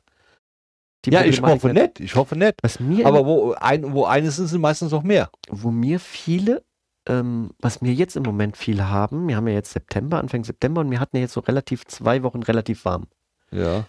[1.05, 1.99] Ja, ich hoffe nicht.
[1.99, 2.55] Ich hoffe nicht.
[2.61, 5.29] Was mir, Aber wo, ein, wo eines ist, sind meistens noch mehr.
[5.49, 6.63] wo mir viele,
[7.07, 10.81] ähm, was mir jetzt im Moment viele haben, wir haben ja jetzt September, Anfang September
[10.81, 13.07] und wir hatten ja jetzt so relativ zwei Wochen relativ warm.
[13.51, 13.85] Ja.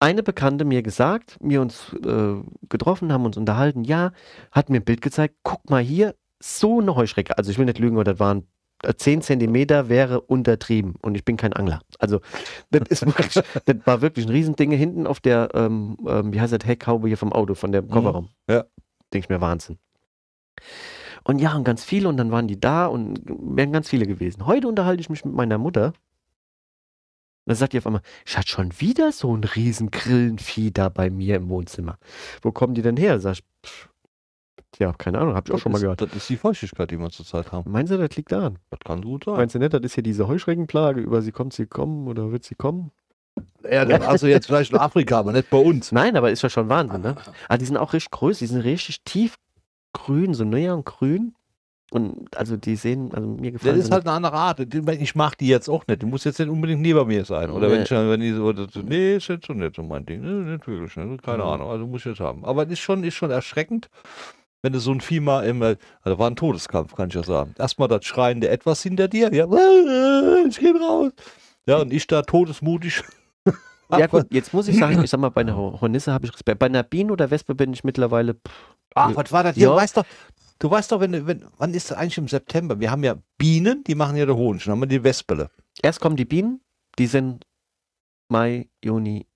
[0.00, 2.34] Eine Bekannte mir gesagt, wir uns äh,
[2.68, 4.12] getroffen, haben uns unterhalten, ja,
[4.50, 7.38] hat mir ein Bild gezeigt, guck mal hier, so eine Heuschrecke.
[7.38, 8.48] Also ich will nicht lügen, aber das waren
[8.82, 11.80] 10 Zentimeter wäre untertrieben und ich bin kein Angler.
[11.98, 12.20] Also
[12.70, 16.52] das ist wirklich, das war wirklich ein Riesending hinten auf der, ähm, ähm, wie heißt
[16.52, 18.28] das, Heckhaube hier vom Auto, von dem Kofferraum.
[18.48, 18.64] Ja.
[19.12, 19.78] Denke ich mir, Wahnsinn.
[21.24, 24.46] Und ja, und ganz viele und dann waren die da und wären ganz viele gewesen.
[24.46, 25.86] Heute unterhalte ich mich mit meiner Mutter.
[27.44, 30.88] Und dann sagt die auf einmal, ich hatte schon wieder so ein riesen Grillenvieh da
[30.88, 31.98] bei mir im Wohnzimmer.
[32.40, 33.20] Wo kommen die denn her?
[33.20, 33.88] Sag ich, pff,
[34.78, 36.00] ja, keine Ahnung, hab ich auch schon mal das, gehört.
[36.02, 37.70] Das ist die Feuchtigkeit, die wir zurzeit haben.
[37.70, 38.58] Meinst du, das liegt daran?
[38.70, 39.34] Das kann gut sein.
[39.34, 42.44] Meinst du nicht, das ist hier diese Heuschreckenplage, über sie kommt sie kommen oder wird
[42.44, 42.90] sie kommen?
[43.70, 45.92] Ja, also jetzt vielleicht in Afrika, aber nicht bei uns.
[45.92, 47.16] Nein, aber ist ja schon Wahnsinn, ne?
[47.48, 51.34] Aber die sind auch richtig groß, die sind richtig tiefgrün, so neongrün.
[51.90, 54.60] Und also die sehen, also mir gefallen Das ist halt eine andere Art.
[54.60, 56.00] Ich mag die jetzt auch nicht.
[56.00, 57.50] Die muss jetzt nicht unbedingt neben mir sein.
[57.50, 57.82] Oder wenn Nee.
[57.82, 60.22] ich dann, wenn die so, das- nee, ist jetzt schon nicht so mein Ding.
[60.22, 60.96] Nee, nicht wirklich.
[60.96, 61.18] Ne?
[61.22, 61.50] Keine Mhm.
[61.50, 61.70] Ahnung.
[61.70, 62.46] Also muss ich jetzt haben.
[62.46, 63.90] Aber es ist schon, ist schon erschreckend,
[64.62, 67.54] wenn du so ein Vieh mal immer, also war ein Todeskampf, kann ich ja sagen.
[67.58, 69.32] Erstmal das schreiende Etwas hinter dir.
[69.34, 69.44] Ja,
[70.48, 71.12] ich geh raus.
[71.66, 73.02] Ja, und ich da todesmutig.
[73.98, 76.32] Ja gut, jetzt muss ich sagen, ich sag mal, bei einer Ho- Hornisse habe ich
[76.32, 76.58] Respekt.
[76.58, 79.54] Bei einer Biene oder Wespe bin ich mittlerweile, pff, Ach, was war das?
[79.56, 79.68] Ja.
[79.68, 80.04] Du weißt doch,
[80.60, 82.80] du weißt doch, wenn, wenn, wann ist das eigentlich im September?
[82.80, 84.64] Wir haben ja Bienen, die machen ja der Honig.
[84.64, 85.50] Dann haben wir die Wespele.
[85.82, 86.62] erst kommen die Bienen,
[86.98, 87.44] die sind
[88.30, 89.26] Mai, Juni,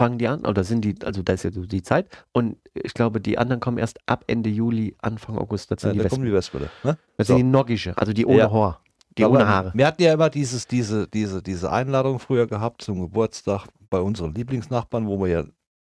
[0.00, 2.08] fangen die an, oder sind die, also da ist ja so die Zeit.
[2.32, 5.92] Und ich glaube, die anderen kommen erst ab Ende Juli, Anfang August, das sind Ja,
[5.92, 6.16] die da Wespen.
[6.16, 6.70] kommen die Wespele.
[6.84, 6.96] Ne?
[7.18, 7.34] Das So.
[7.36, 8.50] sind die Noggische, also die ohne Ja.
[8.50, 8.82] Haar,
[9.18, 9.72] die Aber ohne Haare.
[9.74, 14.32] Wir hatten ja immer dieses, diese, diese, diese Einladung früher gehabt zum Geburtstag bei unseren
[14.34, 15.44] Lieblingsnachbarn, wo wir ja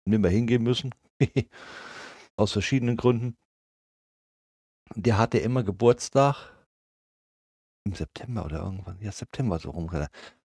[0.07, 0.93] nicht mehr hingehen müssen.
[2.37, 3.37] Aus verschiedenen Gründen.
[4.97, 6.51] Der hatte immer Geburtstag
[7.85, 8.99] im September oder irgendwann.
[9.01, 9.89] Ja, September so rum.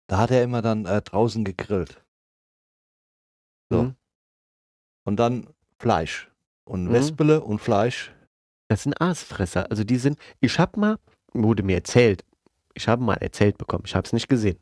[0.08, 2.02] Da hat er immer dann äh, draußen gegrillt.
[3.72, 3.82] So.
[3.84, 3.94] Mhm.
[5.04, 6.30] Und dann Fleisch.
[6.64, 6.92] Und Mhm.
[6.92, 8.12] Wespele und Fleisch.
[8.68, 9.70] Das sind Aasfresser.
[9.70, 10.98] Also die sind, ich habe mal,
[11.32, 12.24] wurde mir erzählt,
[12.74, 14.58] ich habe mal erzählt bekommen, ich habe es nicht gesehen.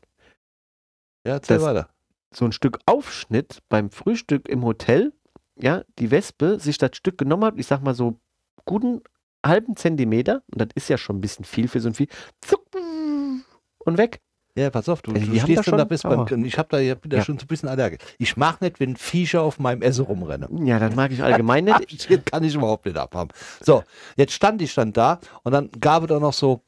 [1.25, 1.89] Ja, erzähl Das- weiter.
[2.33, 5.11] So ein Stück Aufschnitt beim Frühstück im Hotel,
[5.59, 8.19] ja, die Wespe sich das Stück genommen hat, ich sag mal so
[8.65, 9.01] guten
[9.45, 12.07] halben Zentimeter, und das ist ja schon ein bisschen viel für so ein Vieh,
[12.41, 14.21] zuck, und weg.
[14.57, 16.69] Ja, pass auf, du, Also du stehst da dann da schon bist beim, ich hab
[16.69, 17.23] da, ich bin da Ja.
[17.23, 17.99] schon so ein bisschen allergisch.
[18.17, 20.65] Ich mag nicht, wenn Viecher auf meinem Essen rumrennen.
[20.65, 22.09] Ja, das mag ich allgemein nicht.
[22.11, 23.29] Das kann ich überhaupt nicht abhaben.
[23.61, 23.83] So,
[24.17, 26.61] jetzt stand ich dann da und dann gab es da noch so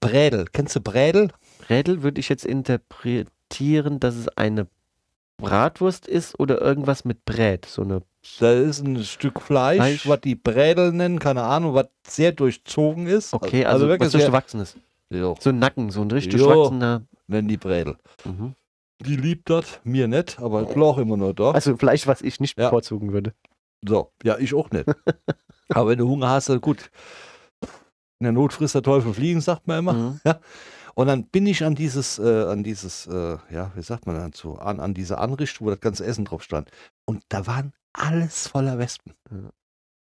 [0.00, 0.46] Brädel.
[0.52, 1.30] Kennst du Brädel?
[1.68, 4.66] Rädel würde ich jetzt interpretieren, dass es eine
[5.36, 7.66] Bratwurst ist oder irgendwas mit Brät.
[7.66, 8.02] So eine,
[8.38, 10.08] Da ist ein Stück Fleisch, Fleisch.
[10.08, 13.34] was die Brädel nennen, keine Ahnung, was sehr durchzogen ist.
[13.34, 14.76] okay, also, was sehr, durchgewachsenes.
[15.18, 16.46] Jo, So ein Nacken, so ein richtig Jo.
[16.46, 17.02] durchwachsener.
[17.26, 17.96] nennen die Brädel.
[18.24, 18.54] Mhm.
[19.04, 21.50] Die liebt das, mir nicht, aber Blau immer nur da.
[21.50, 22.66] Also Fleisch, was ich nicht Ja.
[22.66, 23.34] bevorzugen würde.
[23.86, 24.86] So, ja, ich auch nicht.
[25.68, 26.90] aber wenn du Hunger hast, dann gut.
[28.20, 29.92] In der Not frisst der Teufel fliegen, sagt man immer.
[29.92, 30.20] Mhm.
[30.94, 34.56] Und dann bin ich an dieses, äh, an dieses, äh, ja, wie sagt man dazu,
[34.58, 36.70] an, an diese Anrichtung, wo das ganze Essen drauf stand.
[37.04, 39.12] Und da waren alles voller Wespen.
[39.30, 39.50] Ja.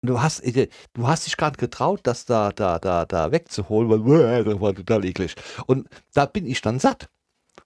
[0.03, 4.43] Du hast, du hast dich gerade getraut, das da, da, da, da wegzuholen, weil äh,
[4.43, 5.35] das war total eklig.
[5.67, 7.09] Und da bin ich dann satt.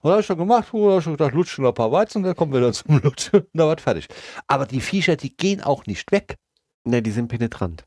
[0.00, 1.92] Und da habe ich schon gemacht, oh, hab ich schon gedacht, lutschen noch ein paar
[1.92, 3.40] Weizen, dann kommen wir dann zum Lutschen.
[3.40, 4.08] Und da war fertig.
[4.46, 6.36] Aber die Viecher, die gehen auch nicht weg.
[6.84, 7.86] Ne, die sind penetrant.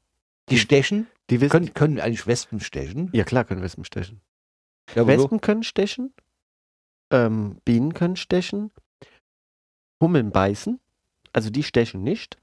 [0.50, 1.08] Die stechen.
[1.30, 3.12] Die wissen, Können, können eigentlich Wespen stechen?
[3.14, 4.22] ja klar können Wespen stechen.
[4.96, 6.12] Ja, so- Wespen können stechen,
[7.12, 8.72] ähm, Bienen können stechen,
[10.02, 10.80] Hummeln beißen,
[11.34, 12.40] also die stechen nicht.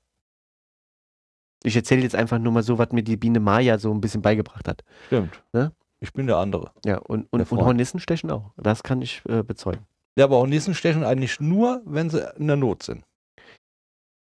[1.66, 4.22] Ich erzähle jetzt einfach nur mal so, was mir die Biene Maya so ein bisschen
[4.22, 4.84] beigebracht hat.
[5.08, 5.42] Stimmt.
[5.52, 5.72] Ne?
[5.98, 6.70] Ich bin der andere.
[6.84, 7.60] Ja, und, und, und.
[7.60, 8.52] Hornissen stechen auch.
[8.56, 9.84] Das kann ich äh, bezeugen.
[10.16, 13.04] Ja, aber Hornissen stechen eigentlich nur, wenn sie in der Not sind.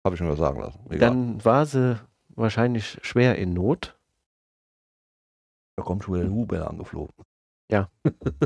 [0.05, 0.81] Habe ich mir sagen lassen.
[0.89, 1.11] Egal.
[1.11, 1.99] Dann war sie
[2.35, 3.97] wahrscheinlich schwer in Not.
[5.77, 7.15] da kommt schon wieder der Huber angeflogen.
[7.71, 7.89] Ja,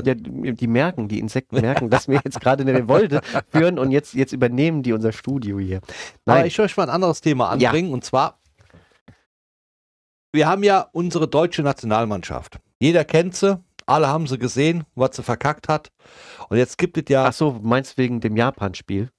[0.05, 4.13] die, die merken, die Insekten merken, dass wir jetzt gerade eine Revolte führen und jetzt,
[4.13, 5.77] jetzt übernehmen die unser Studio hier.
[6.25, 7.69] Aber Nein, ich möchte mal ein anderes Thema Ja.
[7.69, 8.39] anbringen und zwar,
[10.33, 12.57] wir haben ja unsere deutsche Nationalmannschaft.
[12.79, 15.89] Jeder kennt sie, alle haben sie gesehen, was sie verkackt hat.
[16.49, 19.09] Und jetzt gibt es ja, ach so, meinst du wegen dem Japan-Spiel?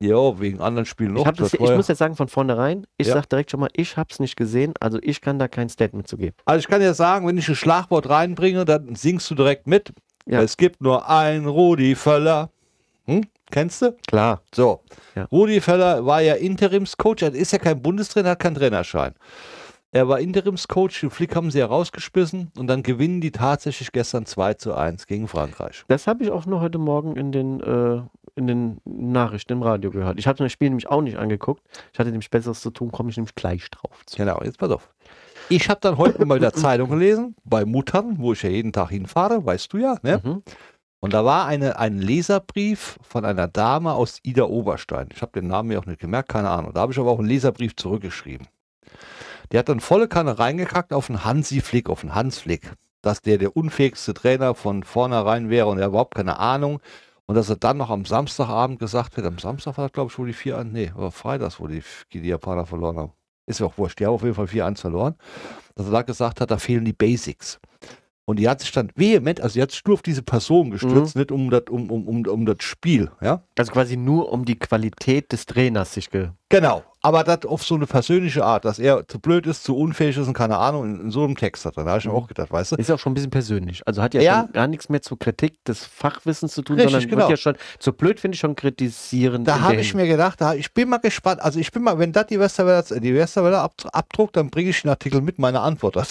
[0.00, 1.32] ja, wegen anderen Spielen Ich, noch.
[1.32, 3.14] das, ich ja- muss jetzt sagen, von vornherein, ich Ja.
[3.14, 6.16] sag direkt schon mal, ich hab's nicht gesehen, also ich kann da kein Statement zu
[6.16, 6.36] geben.
[6.44, 9.92] Also ich kann dir sagen, wenn ich ein Schlagwort reinbringe, dann singst du direkt mit.
[10.24, 10.40] Ja.
[10.40, 12.50] Es gibt nur einen Rudi Völler.
[13.06, 13.22] Hm?
[13.50, 13.96] Kennst du?
[14.06, 14.40] Klar.
[14.54, 14.82] So,
[15.16, 15.24] Ja.
[15.32, 19.14] Rudi Völler war ja Interimscoach, er ist ja kein Bundestrainer, hat keinen Trainerschein.
[19.90, 24.54] Er war Interimscoach, den Flick haben sie herausgeschmissen und dann gewinnen die tatsächlich gestern 2
[24.54, 25.84] zu 1 gegen Frankreich.
[25.88, 28.02] Das habe ich auch nur heute Morgen in den, äh,
[28.34, 30.18] in den Nachrichten im Radio gehört.
[30.18, 31.62] Ich habe das Spiel nämlich auch nicht angeguckt.
[31.94, 34.18] Ich hatte nämlich Besseres zu tun, komme ich nämlich gleich drauf zu.
[34.18, 34.90] Genau, jetzt pass auf.
[35.48, 38.74] Ich habe dann heute mal in der Zeitung gelesen, bei Muttern, wo ich ja jeden
[38.74, 40.20] Tag hinfahre, weißt du ja, ne?
[40.22, 40.42] Mhm.
[41.00, 45.08] Und da war eine, ein Leserbrief von einer Dame aus Ida Oberstein.
[45.14, 46.74] Ich habe den Namen mir auch nicht gemerkt, keine Ahnung.
[46.74, 48.48] Da habe ich aber auch einen Leserbrief zurückgeschrieben.
[49.52, 52.72] Der hat dann volle Kanne reingekackt auf einen Hansi Flick, auf einen Hans Flick.
[53.02, 56.80] Dass der der unfähigste Trainer von vornherein wäre und er überhaupt keine Ahnung.
[57.26, 60.18] Und dass er dann noch am Samstagabend gesagt wird, am Samstag war das, glaube ich,
[60.18, 61.82] wo die 4 1 nee, aber Freitags, wo die,
[62.12, 63.12] die Japaner verloren haben.
[63.46, 65.14] Ist ja auch wurscht, die haben auf jeden Fall 4-1 verloren.
[65.74, 67.58] Dass er da gesagt hat, da fehlen die Basics.
[68.26, 71.16] Und die hat sich dann vehement, also die hat sich nur auf diese Person gestürzt,
[71.16, 73.42] nicht um das, um, um, um, um das Spiel, ja.
[73.58, 76.28] Also quasi nur um die Qualität des Trainers sich ge.
[76.50, 80.16] Genau, aber das auf so eine persönliche Art, dass er zu blöd ist, zu unfähig
[80.16, 81.76] ist und keine Ahnung, in, in so einem Text hat.
[81.76, 82.16] Da habe ich mir Mhm.
[82.18, 82.76] auch gedacht, weißt du?
[82.76, 83.82] Ist ja auch schon ein bisschen persönlich.
[83.86, 84.48] Also hat ja, Ja.
[84.52, 87.20] gar nichts mehr zur Kritik des Fachwissens zu tun, Richtig, sondern genau.
[87.22, 89.46] wird ja schon, so blöd finde ich schon kritisierend.
[89.46, 91.40] Da habe ich mir gedacht, da, ich bin mal gespannt.
[91.40, 94.82] Also ich bin mal, wenn das die Westerwelle, die Westerwelle ab, abdruckt, dann bringe ich
[94.82, 96.04] den Artikel mit meiner Antwort da,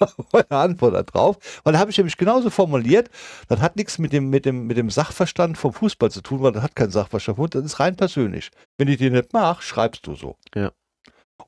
[0.32, 1.38] meine Antwort da drauf.
[1.64, 3.10] Weil da habe ich nämlich genauso formuliert,
[3.48, 6.52] das hat nichts mit dem, mit, dem, mit dem Sachverstand vom Fußball zu tun, weil
[6.52, 8.50] das hat keinen Sachverstand, das ist rein persönlich.
[8.78, 10.36] Wenn ich den nicht mache, schreibst du so.
[10.54, 10.72] Ja.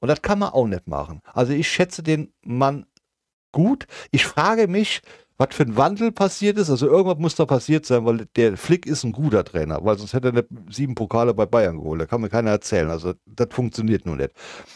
[0.00, 1.20] Und das kann man auch nicht machen.
[1.32, 2.86] Also ich schätze den Mann
[3.52, 3.86] gut.
[4.10, 5.02] Ich frage mich,
[5.38, 6.68] was für ein Wandel passiert ist.
[6.68, 10.12] Also irgendwas muss da passiert sein, weil der Flick ist ein guter Trainer, weil sonst
[10.12, 12.00] hätte er nicht sieben Pokale bei Bayern geholt.
[12.00, 12.90] Da kann mir keiner erzählen.
[12.90, 14.32] Also das funktioniert nur nicht.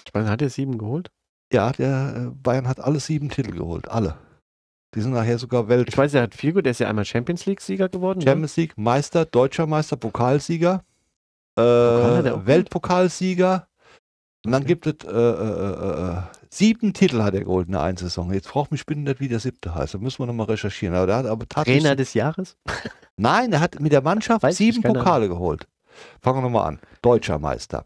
[0.07, 1.11] Ich meine, hat er sieben geholt?
[1.53, 3.88] Ja, der äh, Bayern hat alle sieben Titel geholt.
[3.88, 4.17] Alle.
[4.95, 5.88] Die sind nachher sogar Welt.
[5.88, 6.67] Ich weiß, er hat viel gut.
[6.67, 8.19] Er ist ja einmal Champions League-Sieger geworden.
[8.19, 8.25] ne?
[8.25, 10.85] Champions League, Meister, Deutscher Meister, Pokalsieger,
[11.59, 13.67] äh, auch Weltpokalsieger.
[14.45, 14.75] Und dann Okay.
[14.75, 18.33] gibt es äh, äh, äh, sieben Titel hat er geholt in der einen Saison.
[18.33, 19.95] Jetzt braucht mich bitte nicht, wie der siebte heißt.
[19.95, 20.95] Da müssen wir nochmal recherchieren.
[20.97, 21.83] Aber der hat aber tatsächlich.
[21.83, 22.57] Trainer des Jahres?
[23.17, 25.69] Nein, er hat mit der Mannschaft Weiß sieben Pokale geholt.
[26.21, 26.81] Fangen wir nochmal an.
[27.03, 27.85] Deutscher Meister.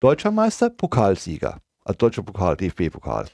[0.00, 1.58] Deutscher Meister, Pokalsieger.
[1.88, 3.28] Also deutscher Pokal, DFB-Pokal.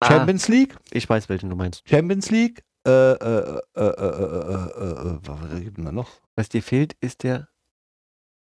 [0.00, 1.88] Ah, Champions League, ich weiß, welchen du meinst.
[1.88, 6.10] Champions League, äh, äh, äh, äh, äh, was gibt denn da noch?
[6.36, 7.48] Was dir fehlt, ist der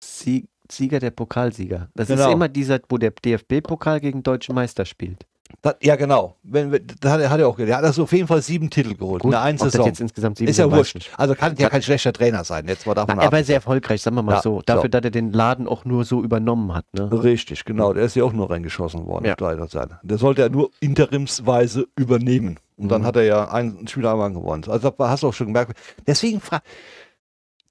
[0.04, 1.90] Sieg Sieger der Pokalsieger.
[1.94, 2.28] Das Genau.
[2.28, 5.28] ist immer dieser, wo der DFB-Pokal gegen Deutschen Meister spielt.
[5.62, 6.38] Das, ja, genau.
[6.44, 8.70] Wenn, wenn, da hat er, hat er auch, der hat also auf jeden Fall sieben
[8.70, 9.88] Titel geholt in einen ob das Saison.
[9.88, 11.10] jetzt insgesamt sieben Ist ja wurscht.
[11.18, 12.68] Also kann ja kein schlechter Trainer sein.
[12.68, 14.62] Jetzt mal davon Na, er war sehr erfolgreich, sagen wir mal Ja, so.
[14.66, 14.88] Dafür, so.
[14.90, 16.86] dass er den Laden auch nur so übernommen hat.
[16.94, 17.10] Ne?
[17.24, 17.94] Richtig, genau.
[17.94, 19.26] Der ist ja auch nur reingeschossen worden.
[19.26, 19.36] Ja.
[19.36, 22.60] der sollte ja nur interimsweise übernehmen.
[22.78, 23.06] Und dann Mhm.
[23.06, 24.64] hat er ja einen Spieler einmal gewonnen.
[24.68, 25.78] Also hast du auch schon gemerkt.
[26.08, 26.64] Deswegen frage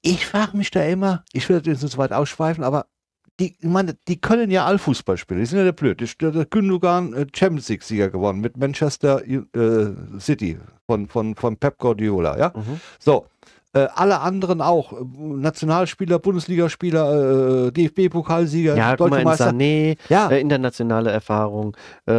[0.01, 2.85] ich frage mich da immer, ich will das jetzt nicht so weit ausschweifen, aber
[3.39, 5.41] die, ich meine, die können ja Allfußball spielen.
[5.41, 6.01] Die sind ja nicht blöd.
[6.21, 11.77] Der, der Gündogan äh, Champions League-Sieger gewonnen mit Manchester äh, City von, von, von Pep
[11.77, 12.53] Guardiola, ja?
[12.55, 12.79] Mhm.
[12.99, 13.25] So,
[13.75, 14.93] äh, alle anderen auch.
[14.93, 19.49] Äh, Nationalspieler, Bundesligaspieler, äh, DFB-Pokalsieger, Ja, in Meister.
[19.49, 21.75] Sané, Ja, äh, internationale Erfahrung.
[22.05, 22.13] Äh,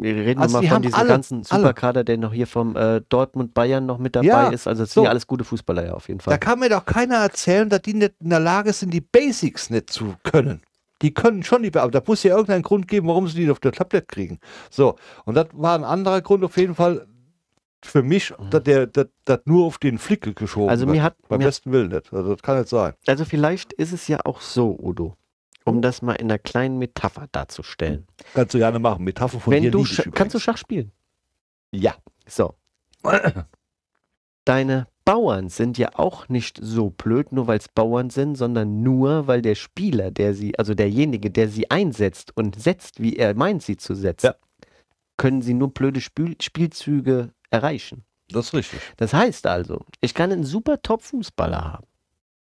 [0.00, 1.60] wir reden Also mal die von diesem ganzen alle.
[1.62, 4.66] Superkader, der noch hier vom äh, Dortmund Bayern noch mit dabei Ja, ist.
[4.68, 5.00] Also das so.
[5.00, 6.38] sind ja alles gute Fußballer ja auf jeden da Fall.
[6.38, 9.90] kann mir doch keiner erzählen, dass die nicht in der Lage sind, die Basics nicht
[9.90, 10.62] zu können.
[11.02, 13.58] Die können schon die, aber da muss ja irgendeinen Grund geben, warum sie die auf
[13.58, 14.38] der Tablett kriegen.
[14.70, 17.06] So, und das war ein anderer Grund auf jeden Fall
[17.82, 21.46] für mich, dass der das nur auf den Flick geschoben Also mir hat, Beim mir,
[21.46, 22.12] besten Willen nicht.
[22.12, 22.94] Also das kann nicht sein.
[23.06, 25.16] also vielleicht ist es ja auch so, Udo,
[25.64, 28.06] um das mal in einer kleinen Metapher darzustellen.
[28.34, 29.04] Kannst du gerne machen.
[29.04, 30.38] Metapher von Wenn dir du Sch- kannst du.
[30.38, 30.92] Schach spielen?
[31.72, 31.94] Ja.
[32.26, 32.54] So.
[34.44, 39.26] Deine Bauern sind ja auch nicht so blöd, nur weil es Bauern sind, sondern nur,
[39.26, 43.62] weil der Spieler, der sie, also derjenige, der sie einsetzt und setzt, wie er meint,
[43.62, 44.34] sie zu setzen, Ja.
[45.16, 48.04] können sie nur blöde Spiel Spielzüge erreichen.
[48.28, 48.80] Das ist richtig.
[48.96, 51.86] Das heißt also, ich kann einen super Top-Fußballer haben.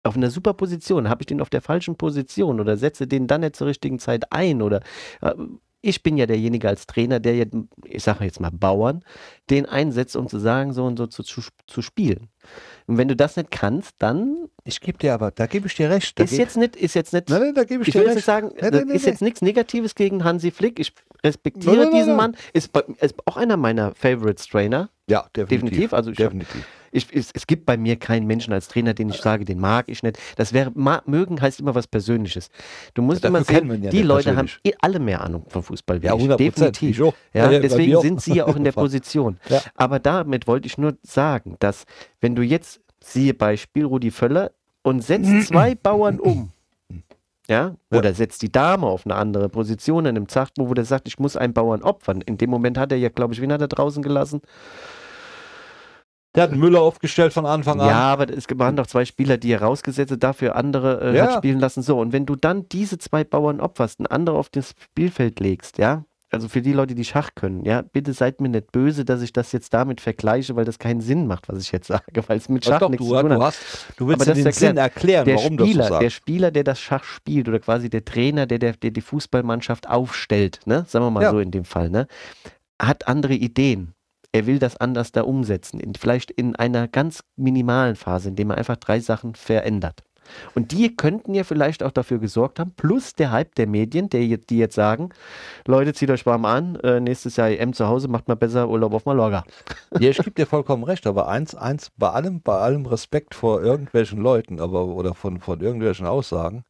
[0.05, 1.09] Auf einer super Position.
[1.09, 4.33] Habe ich den auf der falschen Position oder setze den dann nicht zur richtigen Zeit
[4.33, 4.81] ein oder
[5.21, 5.35] äh,
[5.83, 7.55] ich bin ja derjenige als Trainer, der jetzt,
[7.85, 9.05] ich sage jetzt mal Bauern,
[9.51, 12.29] den einsetzt, um zu sagen, so und so zu, zu, zu spielen.
[12.87, 15.89] Und wenn du das nicht kannst, dann Ich gebe dir aber, da gebe ich dir
[15.91, 16.19] recht.
[16.19, 18.17] Ist jetzt nicht, ist jetzt nicht, Nein, nein, da gebe ich, ich dir will jetzt
[18.17, 18.17] recht.
[18.17, 20.81] nicht sagen, nee, nee, ist jetzt nichts Negatives gegen Hansi Flick.
[20.81, 20.93] Ich
[21.25, 22.31] respektiere Nein, nein, nein, diesen nein.
[22.33, 24.91] Mann, ist, bei- ist auch einer meiner Favorites Trainer.
[25.09, 25.49] Ja, definitiv.
[25.49, 26.67] Definitiv, also ich- definitiv.
[26.93, 29.85] Ich, es, es gibt bei mir keinen Menschen als Trainer, den ich sage, den mag
[29.89, 30.19] ich nicht.
[30.37, 30.73] Das wäre,
[31.05, 32.49] mögen heißt immer was Persönliches.
[32.95, 36.01] Du musst Ja, immer sehen, ja die Leute haben eh alle mehr Ahnung von Fußball
[36.01, 36.19] wie Ja, ich.
[36.21, 36.91] 100 Definitiv.
[36.97, 37.15] Ich auch.
[37.35, 38.73] Ja, deswegen sind sie ja auch in der.
[38.77, 39.39] Position.
[39.49, 39.61] Ja.
[39.75, 41.85] Aber damit wollte ich nur sagen, dass
[42.21, 44.53] wenn du jetzt, siehe Beispiel Rudi Völler,
[44.83, 46.53] und setzt zwei Bauern um,
[47.49, 47.99] ja, Ja.
[47.99, 51.19] oder setzt die Dame auf eine andere Position in einem Zachtbuch, wo der sagt, ich
[51.19, 52.21] muss einen Bauern opfern.
[52.21, 54.41] In dem Moment hat er ja, glaube ich, wen hat er draußen gelassen?
[56.35, 57.89] Der hat Müller aufgestellt von Anfang an.
[57.89, 61.25] Ja, aber es waren doch zwei Spieler, die er rausgesetzt hat, dafür andere äh, Ja.
[61.29, 61.83] hat spielen lassen.
[61.83, 65.79] So, und wenn du dann diese zwei Bauern opferst, ein andere auf das Spielfeld legst,
[65.79, 66.05] ja,
[66.37, 69.33] also für die Leute, die Schach können, ja, bitte seid mir nicht böse, dass ich
[69.33, 72.49] das jetzt damit vergleiche, weil das keinen Sinn macht, was ich jetzt sage, weil es
[72.49, 73.43] mit Schach doch, nichts du, zu tun du, hat.
[73.43, 73.61] hast,
[73.97, 76.11] du willst Aber den Sinn erklären, Der warum Spieler, das so der.
[76.11, 80.61] Spieler, der das Schach spielt oder quasi der Trainer, der, der, der die Fußballmannschaft aufstellt,
[80.67, 81.31] ne, sagen wir mal Ja.
[81.31, 82.07] so in dem Fall, ne,
[82.81, 83.95] hat andere Ideen.
[84.33, 88.59] Er will das anders da umsetzen, in, vielleicht in einer ganz minimalen Phase, indem er
[88.59, 90.03] einfach drei Sachen verändert.
[90.55, 94.21] Und die könnten ja vielleicht auch dafür gesorgt haben, plus der Hype der Medien, der,
[94.21, 95.11] die jetzt sagen,
[95.67, 98.95] Leute, zieht euch warm an, äh, nächstes Jahr EM zu Hause, macht mal besser Urlaub
[98.95, 99.45] auf Mallorca.
[99.99, 103.63] Ja, ich gebe dir vollkommen recht, aber eins, eins, bei allem, bei allem Respekt vor
[103.63, 106.65] irgendwelchen Leuten, aber oder von, von irgendwelchen Aussagen,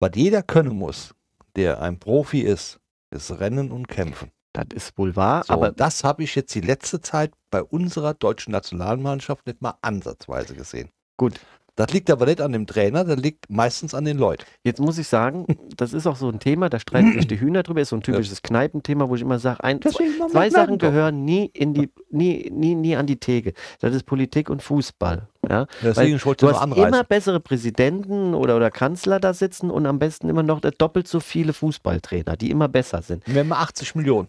[0.00, 1.14] was jeder können muss,
[1.56, 4.30] der ein Profi ist, ist Rennen und Kämpfen.
[4.52, 8.14] Das ist wohl wahr, So, aber das habe ich jetzt die letzte Zeit bei unserer
[8.14, 10.90] deutschen Nationalmannschaft nicht mal ansatzweise gesehen.
[11.16, 11.38] Gut.
[11.76, 14.44] Das liegt aber nicht an dem Trainer, das liegt meistens an den Leuten.
[14.64, 17.62] jetzt muss ich sagen, das ist auch so ein Thema, da streiten sich die Hühner
[17.62, 21.46] drüber, ist so ein typisches Kneipenthema, wo ich immer sage, ein, Zwei Sachen gehören nie
[21.52, 23.52] in die, nie, nie, nie an die Theke.
[23.80, 25.28] Das ist Politik und Fußball.
[25.48, 25.66] Ja?
[25.82, 26.88] Deswegen wollte Du hast anreißen.
[26.88, 31.20] immer bessere Präsidenten oder, oder Kanzler da sitzen und am besten immer noch doppelt so
[31.20, 33.22] viele Fußballtrainer, die immer besser sind.
[33.26, 34.28] Wir haben 80 Millionen.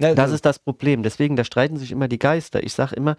[0.00, 1.02] Ja, Das ist das Problem.
[1.02, 2.62] Deswegen, da streiten sich immer die Geister.
[2.62, 3.16] Ich sage immer,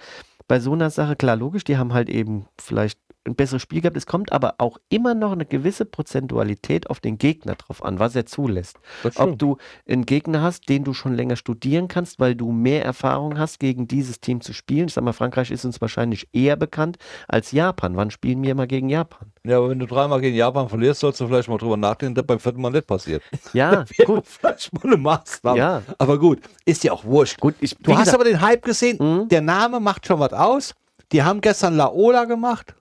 [0.48, 3.98] bei so einer Sache, klar, logisch, die haben halt eben vielleicht ein besseres Spiel gehabt.
[3.98, 8.16] Es kommt aber auch immer noch eine gewisse Prozentualität auf den Gegner drauf an, was
[8.16, 8.78] er zulässt.
[9.16, 13.38] Ob du einen Gegner hast, den du schon länger studieren kannst, weil du mehr Erfahrung
[13.38, 14.88] hast, gegen dieses Team zu spielen.
[14.88, 17.96] Ich sag mal, Frankreich ist uns wahrscheinlich eher bekannt als Japan.
[17.96, 19.32] Wann spielen wir immer gegen Japan?
[19.44, 22.26] Ja, aber wenn du dreimal gegen Japan verlierst, sollst du vielleicht mal drüber nachdenken, dass
[22.26, 23.22] beim vierten Mal nicht passiert.
[23.54, 24.26] Ja, gut.
[24.26, 25.58] vielleicht mal eine Maßnahme.
[25.58, 27.40] Ja, Aber gut, ist ja auch wurscht.
[27.40, 27.56] gut.
[27.60, 29.28] Ich, Du hast aber den Hype gesehen, Mhm.
[29.30, 30.74] der Name macht schon was aus.
[31.12, 32.76] Die haben gestern Laola gemacht.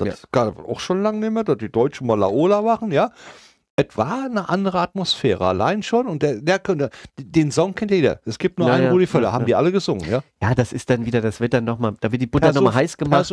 [0.00, 0.14] Das Ja.
[0.14, 3.12] ist gar auch schon lange nicht mehr, dass die Deutschen mal Laola machen, ja.
[3.88, 6.06] Es war eine andere Atmosphäre, allein schon.
[6.06, 8.20] Und der, der könnte, den Song kennt jeder.
[8.24, 10.22] Es gibt nur Ja, einen Rudi Völler, haben die alle gesungen, ja.
[10.42, 12.74] ja, das ist dann wieder, das wird dann nochmal, da wird die Butter Perso- nochmal
[12.74, 13.28] heiß gemacht.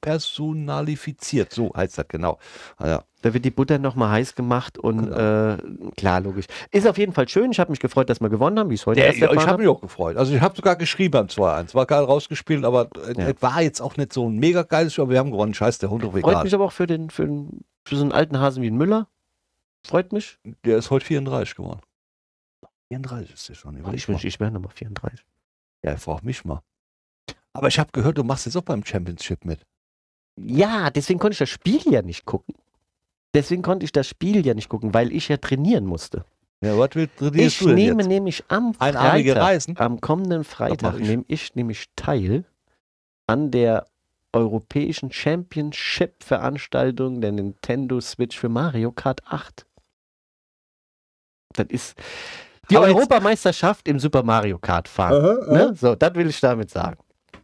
[0.00, 2.38] Personalifiziert, so heißt das genau.
[2.78, 3.04] Ah, Ja.
[3.22, 5.50] Da wird die Butter nochmal heiß gemacht und Genau.
[5.52, 5.58] äh,
[5.94, 6.46] klar, logisch.
[6.70, 7.50] Ist auf jeden Fall schön.
[7.52, 9.68] Ich habe mich gefreut, dass wir gewonnen haben, wie es heute erst ich habe mich
[9.68, 10.16] auch gefreut.
[10.16, 11.74] Also ich habe sogar geschrieben beim 2-1.
[11.74, 13.28] War geil rausgespielt, aber äh, Ja.
[13.28, 15.52] es war jetzt auch nicht so ein mega geiles Spiel, aber wir haben gewonnen.
[15.52, 16.44] Scheiß, der Hund auf Freut egal.
[16.44, 19.06] mich aber auch für, den, für, den, für so einen alten Hasen wie den Müller.
[19.86, 20.38] Freut mich.
[20.64, 21.80] Der ist heute 34 geworden.
[22.92, 23.74] 34 ist der schon.
[23.74, 24.28] Ich überleg wünsche, mal.
[24.28, 25.24] ich wäre nochmal 34.
[25.84, 26.60] Ja, frag mich mal.
[27.52, 29.60] Aber ich habe gehört, du machst jetzt auch beim Championship mit.
[30.38, 32.54] Ja, deswegen konnte ich das Spiel ja nicht gucken.
[33.34, 36.24] Deswegen konnte ich das Spiel ja nicht gucken, weil ich ja trainieren musste.
[36.62, 38.08] Ja, was will trainierst Ich du nehme jetzt?
[38.08, 39.76] nämlich am Freitag, Reisen?
[39.78, 41.08] am kommenden Freitag, ich.
[41.08, 42.44] nehme ich nämlich teil
[43.26, 43.86] an der
[44.32, 49.66] europäischen Championship-Veranstaltung der Nintendo Switch für Mario Kart 8.
[51.54, 51.94] Das ist
[52.70, 55.22] die Aber Europameisterschaft im Super Mario Kart fahren.
[55.50, 55.74] Ne?
[55.74, 56.98] So, das will ich damit sagen.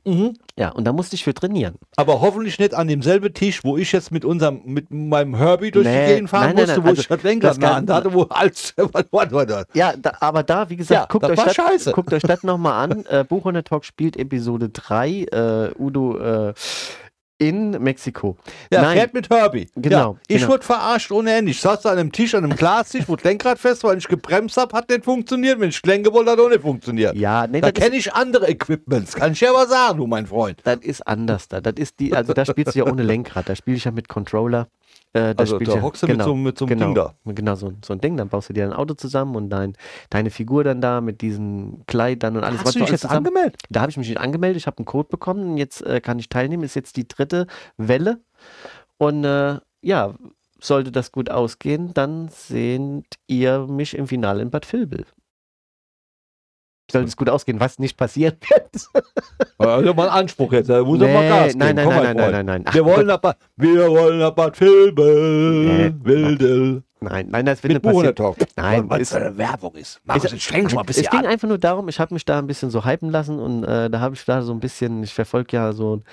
[0.06, 0.34] Mhm.
[0.56, 1.74] Ja, und da musste ich für trainieren.
[1.96, 5.84] Aber hoffentlich nicht an demselben Tisch, wo ich jetzt mit unserem, mit meinem Herbie durch
[5.84, 8.12] Nee, die Gegend fahren nein, nein, musste, nein, wo also ich das Lenkrad an hatte,
[8.14, 8.72] wo alles?
[9.74, 11.90] Ja, da, aber da, wie gesagt, Ja, guckt, euch das, scheiße.
[11.90, 13.04] guckt euch das nochmal an.
[13.08, 16.54] Äh, Buchhunter Talk spielt Episode 3, äh, Udo äh,
[17.38, 18.36] in Mexiko.
[18.70, 18.96] Ja, Nein.
[18.98, 19.68] fährt mit Herbie.
[19.76, 20.52] Genau, Ja, ich genau.
[20.52, 21.50] wurde verarscht ohne Ende.
[21.50, 23.98] Ich saß da an einem Tisch, an einem Glastisch, wo das Lenkrad fest war, wenn
[23.98, 25.60] ich gebremst habe, hat nicht funktioniert.
[25.60, 27.14] Wenn ich lenken wollte, hat auch nicht funktioniert.
[27.14, 30.60] Ja, nee, Da kenne ich andere Equipments, kann ich ja aber sagen, du mein Freund.
[30.64, 31.60] das ist anders da.
[31.60, 34.08] Das ist die, also da spielst du ja ohne Lenkrad, da spiele ich ja mit
[34.08, 34.68] Controller.
[35.12, 37.14] Äh, Also da ja, hockst du mit so, mit so einem genau, Ding da.
[37.32, 39.74] Genau, so, ein- so ein Ding, dann baust du dir ein Auto zusammen und dein,
[40.10, 43.08] deine Figur dann da mit diesem Kleid dann und alles, Hast du du dich jetzt
[43.08, 43.62] angemeldet?
[43.70, 46.28] Da habe ich mich nicht angemeldet, ich habe einen Code bekommen, jetzt äh, kann ich
[46.28, 48.20] teilnehmen, ist jetzt die dritte Welle.
[48.98, 50.14] Und äh, ja,
[50.60, 55.04] sollte das gut ausgehen, dann seht ihr mich im Finale in Bad Vilbel.
[56.90, 58.86] Sollte es gut ausgehen, was nicht passieren wird.
[59.58, 61.58] Also mal Anspruch jetzt, da muss er mal Nee, Gas geben.
[61.58, 62.74] nein, nein, Komm, nein, nein, nein, nein, nein.
[62.74, 65.94] Wir wollen Bad, wir wollen Bad Vilbel, Nee.
[66.04, 66.82] Wildel.
[67.00, 68.46] nein, nein, das wird Mit nicht passieren.
[68.56, 70.00] Nein, ist- für eine Werbung ist.
[70.04, 71.26] Mach Ist- es, streng mal ein Es bisschen ging an.
[71.26, 73.98] einfach nur darum, ich habe mich da ein bisschen so hypen lassen und äh, da
[74.00, 76.04] habe ich da so ein bisschen, ich verfolge ja so ein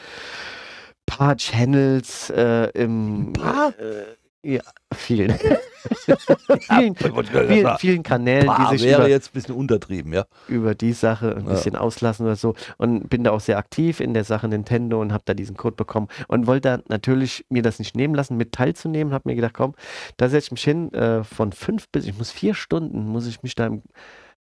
[1.05, 3.69] paar Channels äh, im Ein paar?
[3.79, 4.61] Äh, ja,
[4.93, 5.33] vielen.
[6.61, 10.25] vielen, vielen, vielen Kanälen, Bah, die sich wäre über, jetzt ein bisschen untertrieben, ja.
[10.47, 11.51] über die Sache ein Ja.
[11.51, 15.11] bisschen auslassen oder so und bin da auch sehr aktiv in der Sache Nintendo und
[15.11, 18.53] habe da diesen Code bekommen und wollte da natürlich mir das nicht nehmen lassen, mit
[18.53, 19.75] teilzunehmen, habe mir gedacht, komm,
[20.17, 23.43] da setze ich mich hin, äh, von fünf bis, ich muss vier Stunden, muss ich
[23.43, 23.83] mich da im,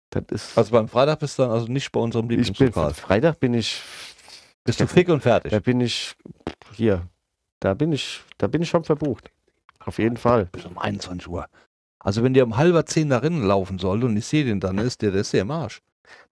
[0.10, 2.94] das ist, Also beim Freitag bist du dann also nicht bei unserem Lieblingslokal.
[2.96, 3.82] Freitag bin ich,
[4.64, 5.52] Bist du fick und fertig.
[5.52, 6.16] da bin ich,
[6.74, 7.08] hier,
[7.60, 9.30] da bin ich, da bin ich schon verbucht.
[9.88, 10.46] Auf jeden Fall.
[10.52, 11.48] Bis um 21 Uhr.
[12.00, 14.78] Also wenn der um halber zehn nach innen laufen soll und ich sehe den dann,
[14.78, 15.82] ist der, der ist der im Arsch.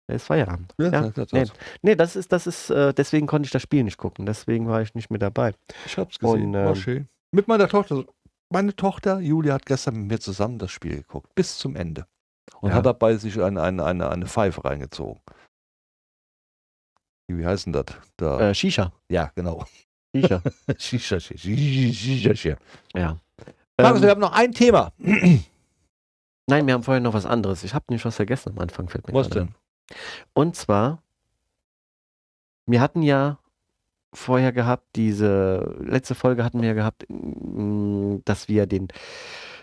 [0.08, 0.74] Da ist Feierabend.
[0.78, 1.46] Ja, Ja, das, nee.
[1.82, 4.26] Nee, das ist, das ist, äh, deswegen konnte ich das Spiel nicht gucken.
[4.26, 5.54] Deswegen war ich nicht mit dabei.
[5.86, 6.54] Ich hab's gesehen.
[6.54, 7.08] Und, ähm, schön.
[7.32, 8.04] Mit meiner Tochter.
[8.50, 11.34] Meine Tochter Julia hat gestern mit mir zusammen das Spiel geguckt.
[11.34, 12.06] Bis zum Ende.
[12.62, 12.76] Und Ja.
[12.76, 15.20] hat dabei sich eine, eine, eine, eine Pfeife reingezogen.
[17.28, 17.86] Wie heißt denn das?
[18.18, 18.50] Da.
[18.50, 18.92] Äh, Shisha.
[19.10, 19.66] Ja, genau.
[20.16, 20.42] Shisha.
[20.78, 21.38] Shisha, Shisha,
[22.34, 22.58] Shisha.
[22.94, 23.20] Ja.
[23.78, 24.92] Markus, wir Ähm, haben noch ein Thema.
[26.48, 27.64] nein, wir haben vorher noch was anderes.
[27.64, 28.88] Ich habe nämlich was vergessen am Anfang.
[28.90, 29.50] Fällt mir Was denn?
[30.34, 31.02] Und zwar,
[32.66, 33.40] wir hatten ja
[34.14, 38.88] vorher gehabt, diese letzte Folge hatten wir ja gehabt, mm, dass wir den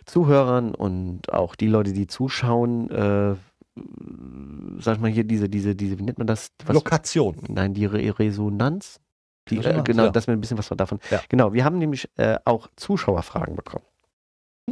[0.05, 3.37] Zuhörern und auch die Leute, die zuschauen, äh,
[4.79, 6.51] sag ich mal hier diese, diese, diese, wie nennt man das?
[6.67, 7.37] Was, Lokation.
[7.49, 9.01] nein, die Re Resonanz.
[9.49, 10.11] Die, äh, genau, ja.
[10.11, 11.01] dass wir ein bisschen was davon.
[11.11, 11.21] Ja.
[11.29, 13.85] Genau, wir haben nämlich äh, auch Zuschauerfragen bekommen.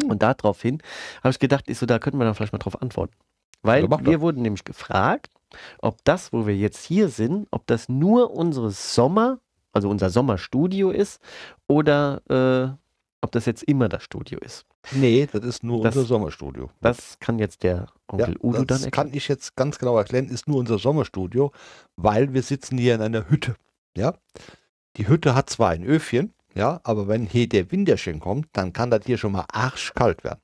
[0.00, 0.10] Hm.
[0.10, 0.82] Und daraufhin
[1.22, 3.14] habe ich gedacht, ich so, da könnten wir dann vielleicht mal drauf antworten.
[3.62, 5.30] Weil Ja, mach wir wurden nämlich gefragt,
[5.80, 9.38] ob das, wo wir jetzt hier sind, ob das nur unsere Sommer,
[9.72, 11.20] also unser Sommerstudio ist
[11.66, 12.76] oder äh,
[13.22, 14.64] ob das jetzt immer das Studio ist.
[14.92, 16.70] Nee, das ist nur Das- unser Sommerstudio.
[16.80, 19.08] Das kann jetzt der Onkel Udo dann das erklären.
[19.08, 21.52] kann ich jetzt ganz genau erklären, ist nur unser Sommerstudio,
[21.96, 23.56] weil wir sitzen hier in einer Hütte.
[23.94, 24.14] Ja,
[24.96, 28.90] die Hütte hat zwar ein Öfchen, ja, aber wenn hier der Winterchen kommt, dann kann
[28.90, 30.40] das hier schon mal arschkalt werden.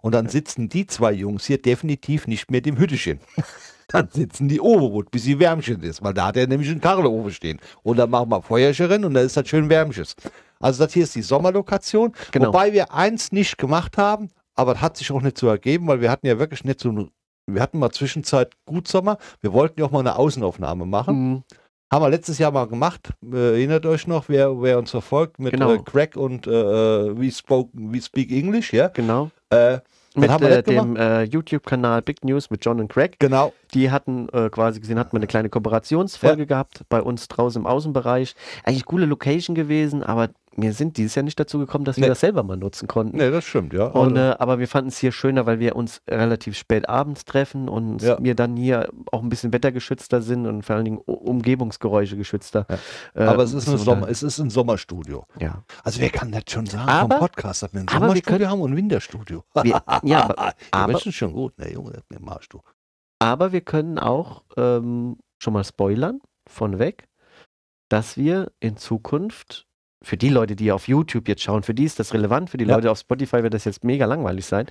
[0.00, 3.20] Und dann sitzen die zwei Jungs hier definitiv nicht mehr im Hüttechen.
[3.88, 7.30] Dann sitzen die oben, bis sie Wärmchen ist, weil da hat er nämlich einen Karleofen
[7.30, 7.60] stehen.
[7.84, 10.16] Und dann machen wir Feuerchen rein und dann ist das schön Wärmches.
[10.58, 12.48] Also das hier ist die Sommerlokation, Genau.
[12.48, 16.00] wobei wir eins nicht gemacht haben, aber das hat sich auch nicht so ergeben, weil
[16.00, 17.08] wir hatten ja wirklich nicht so
[17.46, 21.30] wir hatten mal Zwischenzeit gut Sommer, wir wollten ja auch mal eine Außenaufnahme machen.
[21.30, 21.44] Mhm.
[21.92, 25.52] Haben wir letztes Jahr mal gemacht, äh, erinnert euch noch, wer, wer uns verfolgt mit
[25.52, 25.72] Genau.
[25.72, 28.88] äh, Craig und äh, äh, We, spoke, We Speak English, ja.
[28.88, 29.30] Genau.
[29.50, 29.78] Äh,
[30.16, 33.16] Mit äh, dem äh, YouTube-Kanal Big News mit John und Craig.
[33.20, 37.62] genau, Die hatten äh, quasi gesehen, hatten wir eine kleine Kooperationsfolge gehabt bei uns draußen
[37.62, 38.34] im Außenbereich.
[38.64, 42.08] Eigentlich coole Location gewesen, aber wir sind dieses Jahr nicht dazu gekommen, dass wir Nee.
[42.08, 43.16] das selber mal nutzen konnten.
[43.18, 43.86] ne, das stimmt, ja.
[43.86, 47.24] Und, Also, äh, aber wir fanden es hier schöner, weil wir uns relativ spät abends
[47.24, 48.16] treffen und Ja.
[48.20, 52.66] wir dann hier auch ein bisschen wettergeschützter sind und vor allen Dingen Umgebungsgeräusche geschützter.
[52.70, 52.78] Ja.
[53.14, 55.26] Äh, aber es ist, so Sommer, es ist ein Sommerstudio.
[55.38, 55.62] Ja.
[55.84, 58.38] Also wer kann das schon sagen Aber- vom Podcast, dass wir ein aber wir Sommerstudio
[58.38, 59.44] können- haben und ein Winterstudio?
[59.62, 62.60] Wir, ja, aber, aber- das ist schon gut, ne Junge, das mir machst du.
[63.18, 67.08] aber wir können auch ähm, schon mal spoilern, von weg,
[67.88, 69.66] dass wir in Zukunft,
[70.02, 72.64] für die Leute, die auf YouTube jetzt schauen, für die ist das relevant, für die
[72.64, 72.76] Ja.
[72.76, 74.66] Leute auf Spotify wird das jetzt mega langweilig sein,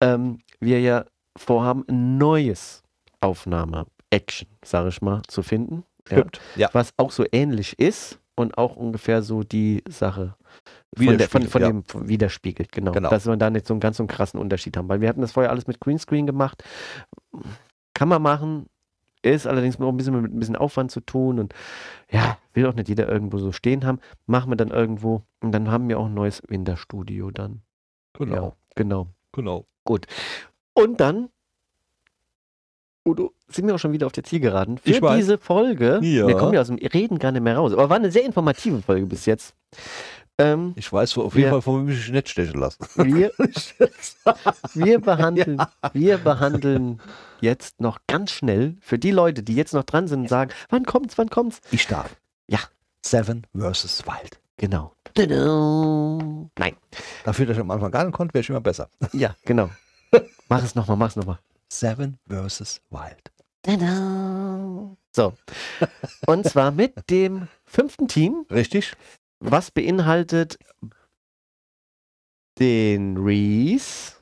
[0.00, 1.04] ähm, wir ja
[1.36, 2.82] vorhaben, ein neues
[3.20, 5.84] Aufnahme-Action, sage ich mal, zu finden.
[6.06, 6.40] Stimmt.
[6.56, 6.70] Ja.
[6.72, 10.36] was auch so ähnlich ist und auch ungefähr so die Sache
[10.96, 11.68] von, der, von, Widerspiegelt, von ja.
[11.68, 12.92] dem widerspiegelt, genau.
[12.92, 13.10] Genau.
[13.10, 15.20] Dass wir da nicht so einen ganz so einen krassen Unterschied haben, weil wir hatten
[15.20, 16.64] das vorher alles mit Greenscreen gemacht.
[17.94, 18.66] Kann man machen,
[19.22, 21.54] ist allerdings auch ein bisschen mit ein bisschen Aufwand zu tun und
[22.10, 24.00] ja, will auch nicht jeder irgendwo so stehen haben.
[24.26, 27.62] Machen wir dann irgendwo und dann haben wir auch ein neues Winterstudio dann.
[28.14, 29.08] Genau, Ja, genau.
[29.32, 29.66] genau.
[30.74, 31.28] Und dann,
[33.06, 36.00] Udo, sind wir auch schon wieder auf der Zielgeraden für Ich diese Folge.
[36.02, 36.26] Ja.
[36.26, 37.72] Wir kommen ja aus dem Reden gar nicht mehr raus.
[37.72, 39.54] Aber war eine sehr informative Folge bis jetzt.
[40.40, 42.78] Ähm, Ich weiß auf Wir- jeden Fall, von wem ich mich nicht stechen lassen.
[42.96, 43.32] wir,
[44.74, 45.60] wir, behandeln,
[45.92, 47.00] wir behandeln
[47.40, 50.84] jetzt noch ganz schnell für die Leute, die jetzt noch dran sind und sagen, wann
[50.84, 51.60] kommt's, wann kommt's?
[51.70, 52.14] Ich darf.
[52.48, 52.60] Ja.
[53.04, 54.38] Seven versus Wild.
[54.56, 54.92] Genau.
[55.14, 56.50] Tudum.
[56.58, 56.76] Nein.
[57.24, 58.88] Dafür, dass ich am Anfang gar nicht konnte, wäre ich immer besser.
[59.12, 59.70] Ja, genau.
[60.48, 61.38] Mach es nochmal, mach es nochmal.
[61.68, 63.30] Seven versus Wild.
[63.62, 64.96] Tada.
[65.14, 65.32] So.
[66.26, 68.94] Und zwar mit dem fünften Team, Richtig?
[69.40, 70.58] Was beinhaltet
[72.58, 74.14] den Reese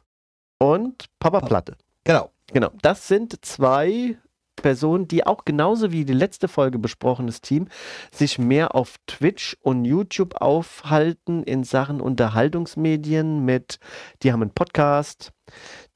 [0.58, 1.76] und Papa Platte.
[2.04, 2.30] Genau.
[2.52, 2.70] Genau.
[2.82, 4.16] Das sind zwei
[4.56, 7.68] Personen, die auch genauso wie die letzte Folge besprochenes Team
[8.12, 13.78] sich mehr auf Twitch und YouTube aufhalten in Sachen Unterhaltungsmedien mit,
[14.22, 15.32] die haben einen Podcast,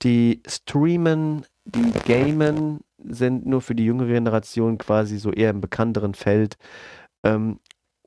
[0.02, 6.14] die streamen, die gamen, sind nur für die jüngere Generation quasi so eher im bekannteren
[6.14, 6.56] Feld.
[7.24, 7.60] Ähm,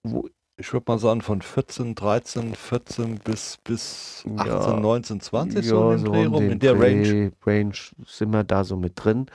[0.04, 0.28] wo,
[0.64, 4.80] Ich würde mal sagen, von 14, 13, 14 bis, bis 18, Ja.
[4.80, 7.34] 19, 20, ja, so in, den Dreh um rum, in der Range.
[7.46, 7.74] Range
[8.08, 9.26] sind wir da so mit drin.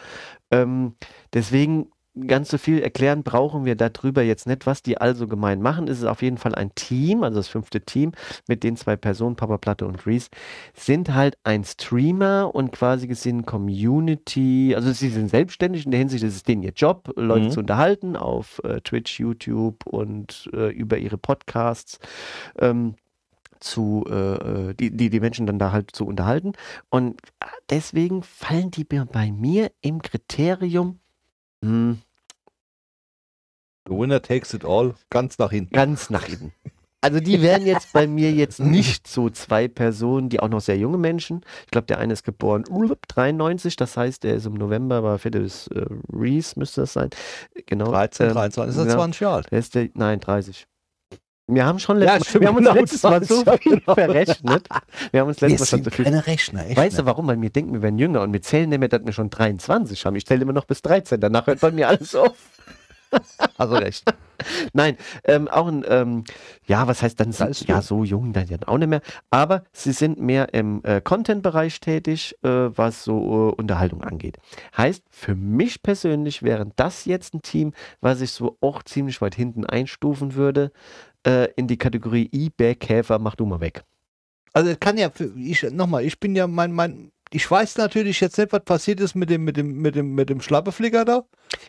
[0.51, 0.95] Ähm,
[1.35, 1.91] deswegen
[2.27, 5.89] ganz so viel erklären brauchen wir darüber jetzt nicht, was die also gemein machen.
[5.89, 8.13] Es ist auf jeden Fall ein Team, also das fünfte Team
[8.49, 10.29] mit den zwei Personen, Papa Platte und Reese,
[10.75, 16.25] sind halt ein Streamer und quasi gesehen Community, also sie sind selbstständig in der Hinsicht,
[16.25, 17.51] es ist denen ihr Job, Leute Mhm.
[17.51, 21.99] zu unterhalten auf äh, Twitch, YouTube und äh, über ihre Podcasts.
[22.59, 22.95] Ähm,
[23.61, 26.53] zu äh, äh, die, die die Menschen dann da halt zu unterhalten
[26.91, 27.21] und
[27.71, 31.01] deswegen fallen die bei- bei mir im Kriterium
[31.65, 31.99] hm,
[33.89, 35.75] The winner takes it all, ganz nach hinten.
[35.75, 36.53] ganz nach hinten.
[37.01, 40.77] Also die wären jetzt bei mir jetzt nicht so zwei Personen, die auch noch sehr
[40.77, 41.43] junge Menschen.
[41.65, 45.17] Ich glaube, der eine ist geboren uh, 93, das heißt, der ist im November, war
[45.19, 47.11] des äh, Reese müsste das sein.
[47.67, 47.91] Genau.
[47.91, 48.97] 13, ähm, 23, ist er genau.
[48.97, 49.51] 20 Jahre alt.
[49.53, 50.67] Der ist der, nein, 30.
[51.51, 53.57] Wir haben schon Ja, letztes stimmt, Mal, wir haben uns genau, letztes Mal so ja,
[53.57, 54.69] viel verrechnet.
[55.13, 56.05] Wir haben uns Wir letztes Mal schon so viel.
[56.05, 56.77] keine Rechner, echt.
[56.77, 57.27] Weißt du warum?
[57.29, 60.05] Weil wir denken, wir wären jünger und wir zählen nicht mehr, dass wir schon 23
[60.05, 60.17] haben.
[60.17, 61.21] Ich zähle immer noch bis 13.
[61.21, 62.35] Danach hört bei mir alles auf.
[63.57, 64.05] Also recht.
[64.73, 66.25] Nein, ähm, auch ein, ähm,
[66.67, 69.01] ja, was heißt dann, ist ja, so jung dann ja auch nicht mehr,
[69.31, 74.39] aber sie sind mehr im äh, Content-Bereich tätig, äh, was so äh, Unterhaltung angeht.
[74.77, 79.35] Heißt, für mich persönlich wäre das jetzt ein Team, was ich so auch ziemlich weit
[79.35, 80.71] hinten einstufen würde,
[81.27, 83.83] äh, in die Kategorie eBay-Käfer, mach du mal weg.
[84.53, 88.21] Also es kann ja, für- ich nochmal, ich bin ja mein, mein, ich weiß natürlich
[88.21, 91.25] jetzt nicht, was passiert ist mit dem, mit dem, mit dem, mit dem Schlappeflicker da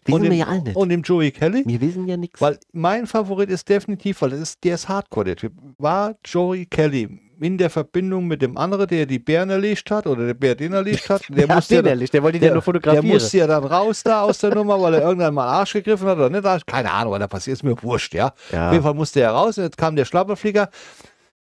[0.05, 0.75] Wissen und wir dem, ja alle nicht.
[0.75, 1.63] und dem Joey Kelly.
[1.65, 2.39] Wir wissen ja nichts.
[2.41, 5.53] Weil mein Favorit ist definitiv, weil das ist, der ist Hardcore, der Typ.
[5.77, 10.25] War Joey Kelly in der Verbindung mit dem anderen, der die Bären erlegt hat oder
[10.25, 11.21] der Bär den erlegt hat.
[11.29, 13.07] Der ja, musste ja, den dann- ehrlich, der wollte ihn der, ja nur der fotografieren.
[13.07, 16.17] musste ja dann raus da aus der Nummer, weil er irgendwann mal Arsch gegriffen hat
[16.17, 16.67] oder nicht.
[16.67, 18.33] Keine Ahnung, was da passiert, ist mir wurscht, ja.
[18.51, 18.67] ja.
[18.67, 20.69] Auf jeden Fall musste er raus und jetzt kam der Schlapperflieger.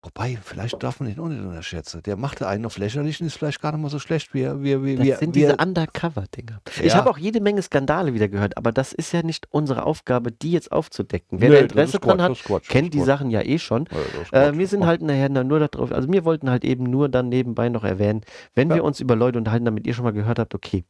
[0.05, 2.03] Wobei, vielleicht darf man den auch nicht unterschätzen.
[2.03, 4.61] Der machte einen auf lächerlich und ist vielleicht gar nicht mal so schlecht, wie er.
[4.61, 6.61] Wie, wie, Das wie, sind wie diese er- Undercover-Dinger.
[6.83, 6.95] Ich Ja.
[6.97, 10.51] habe auch jede Menge Skandale wieder gehört, aber das ist ja nicht unsere Aufgabe, die
[10.51, 11.41] jetzt aufzudecken.
[11.41, 13.89] Wer das Interesse dran hat, das Quatsch, kennt das die Sachen ja eh schon.
[13.91, 13.97] Ja,
[14.31, 17.29] das Äh, wir sind halt nachher nur darauf, also wir wollten halt eben nur dann
[17.29, 18.21] nebenbei noch erwähnen,
[18.53, 18.75] wenn Ja.
[18.75, 20.83] wir uns über Leute unterhalten, damit ihr schon mal gehört habt, okay,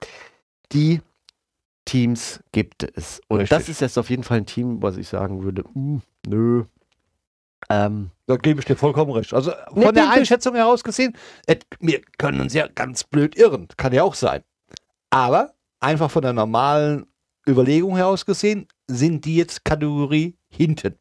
[0.74, 1.00] die
[1.86, 3.22] Teams gibt es.
[3.30, 3.70] Und das Richtig.
[3.70, 5.98] ist jetzt auf jeden Fall ein Team, was ich sagen würde, mm,
[6.28, 6.64] nö.
[7.70, 9.34] Ähm, Da gebe ich dir vollkommen recht.
[9.34, 11.16] Also von Nee, der Einschätzung heraus gesehen,
[11.48, 13.68] et, wir können uns ja ganz blöd irren.
[13.78, 14.44] Kann ja auch sein.
[15.10, 17.06] Aber einfach von der normalen
[17.48, 20.96] Überlegung heraus gesehen, sind die jetzt Kategorie hinten,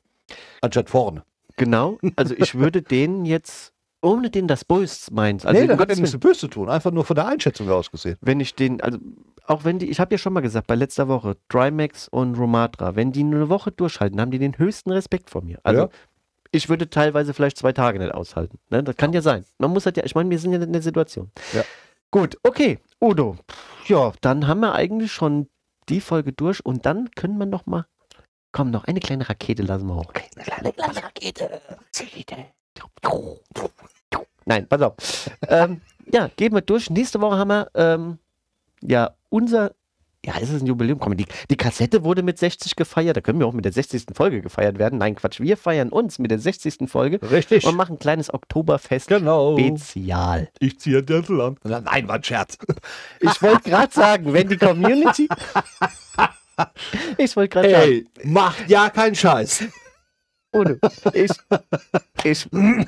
[0.60, 1.22] anstatt vorne.
[1.56, 5.88] genau, also ich würde denen jetzt, ohne denen das Böse meint, also nee, das hat
[5.88, 6.68] ja nichts mit Böse zu tun.
[6.68, 8.16] Einfach nur von der Einschätzung heraus gesehen.
[8.20, 8.98] wenn ich den, also
[9.46, 12.94] auch wenn die, ich habe ja schon mal gesagt, bei letzter Woche, Trimax und Romatra,
[12.96, 15.58] wenn die nur eine Woche durchhalten, haben die den höchsten Respekt vor mir.
[15.62, 15.88] Also Ja.
[16.54, 18.58] Ich würde teilweise vielleicht zwei Tage nicht aushalten.
[18.70, 18.82] Ne?
[18.82, 19.44] Das kann ja sein.
[19.58, 21.30] Man muss halt ja, ich meine, wir sind ja in der Situation.
[21.52, 21.64] Ja.
[22.10, 23.36] Gut, okay, Udo.
[23.86, 25.48] Ja, dann haben wir eigentlich schon
[25.88, 27.86] die Folge durch und dann können wir noch mal,
[28.52, 30.12] komm, noch eine kleine Rakete lassen wir hoch.
[30.14, 31.60] Eine kleine, kleine Rakete.
[34.46, 34.94] Nein, pass auf.
[35.48, 35.80] ähm,
[36.12, 36.90] ja, gehen wir durch.
[36.90, 38.18] Nächste Woche haben wir ähm,
[38.80, 39.72] ja unser.
[40.24, 40.98] Ja, ist es ein Jubiläum?
[40.98, 43.14] Komm, die, die Kassette wurde mit 60 gefeiert.
[43.16, 44.06] Da können wir auch mit der 60.
[44.14, 44.98] Folge gefeiert werden.
[44.98, 45.38] Nein, Quatsch.
[45.40, 46.88] Wir feiern uns mit der 60.
[46.88, 47.66] Folge Richtig.
[47.66, 49.58] und machen ein kleines Oktoberfest Genau.
[49.58, 50.48] Spezial.
[50.60, 51.56] Ich ziehe Dirndl an.
[51.62, 52.56] Nein, war ein Scherz.
[53.20, 55.28] Ich wollte gerade sagen, wenn die Community.
[57.18, 59.64] ich wollte gerade sagen, Ey, macht ja keinen Scheiß.
[60.54, 60.76] Udo,
[61.12, 61.30] ich,
[62.22, 62.46] ich,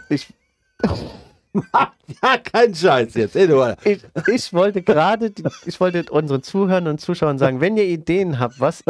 [0.09, 0.29] ich,
[2.23, 3.35] Ja, keinen Scheiß jetzt.
[3.35, 4.01] Ich,
[4.33, 5.33] ich wollte gerade,
[5.65, 8.85] ich wollte unseren Zuhörern und Zuschauern sagen, wenn ihr Ideen habt, was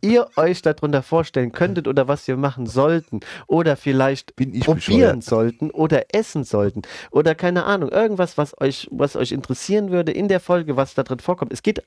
[0.00, 5.24] ihr euch darunter vorstellen könntet oder was wir machen sollten oder vielleicht probieren bescheuert.
[5.24, 10.28] sollten oder essen sollten oder keine Ahnung, irgendwas, was euch, was euch interessieren würde in
[10.28, 11.52] der Folge, was da drin vorkommt.
[11.52, 11.82] Es geht,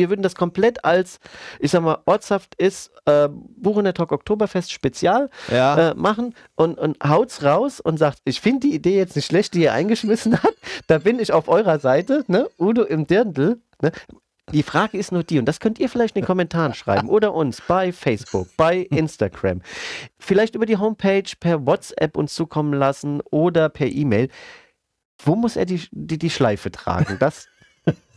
[0.00, 1.20] wir würden das komplett als,
[1.58, 5.90] ich sag mal, ortshaft ist, äh, Buchener Talk Oktoberfest Spezial Ja.
[5.90, 9.52] äh, machen und, und haut's raus und sagt, ich finde die Idee jetzt nicht schlecht,
[9.54, 10.56] die ihr eingeschmissen habt.
[10.86, 12.48] Da bin ich auf eurer Seite, ne?
[12.58, 13.60] Udo im Dirndl.
[13.82, 13.92] Ne?
[14.52, 17.34] Die Frage ist nur die, und das könnt ihr vielleicht in den Kommentaren schreiben oder
[17.34, 19.60] uns bei Facebook, bei Instagram,
[20.18, 24.28] vielleicht über die Homepage per WhatsApp uns zukommen lassen oder per E-Mail.
[25.22, 27.18] Wo muss er die, die, die Schleife tragen?
[27.20, 27.46] Das,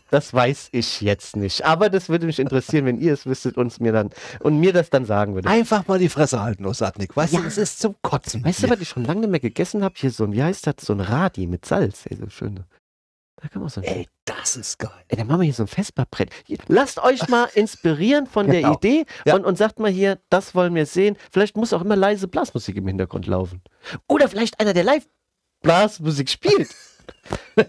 [0.10, 1.66] das weiß ich jetzt nicht.
[1.66, 4.10] Aber das würde mich interessieren, wenn ihr es wüsstet uns mir dann
[4.42, 5.50] und mir das dann sagen würdet.
[5.52, 7.16] Einfach mal die Fresse halten, Osatnik.
[7.16, 7.40] Weißt Ja.
[7.42, 8.44] du, es ist zum Kotzen.
[8.46, 9.96] Weißt du, was ich schon lange nicht mehr gegessen habe?
[9.98, 10.76] Hier so ein, wie heißt das?
[10.82, 12.06] So ein Radi mit Salz.
[12.08, 12.64] Ey, so schön.
[13.42, 14.92] Da kann man so ein Ey, das ist geil.
[15.10, 16.30] Ey, dann machen wir hier so ein Vesperbrett.
[16.68, 18.76] Lasst euch mal inspirieren von der Genau.
[18.76, 19.36] Idee Ja.
[19.36, 21.18] und, und sagt mal hier, das wollen wir sehen.
[21.32, 23.62] Vielleicht muss auch immer leise Blasmusik im Hintergrund laufen.
[24.08, 25.08] Oder vielleicht einer, der live
[25.62, 26.70] Blasmusik spielt.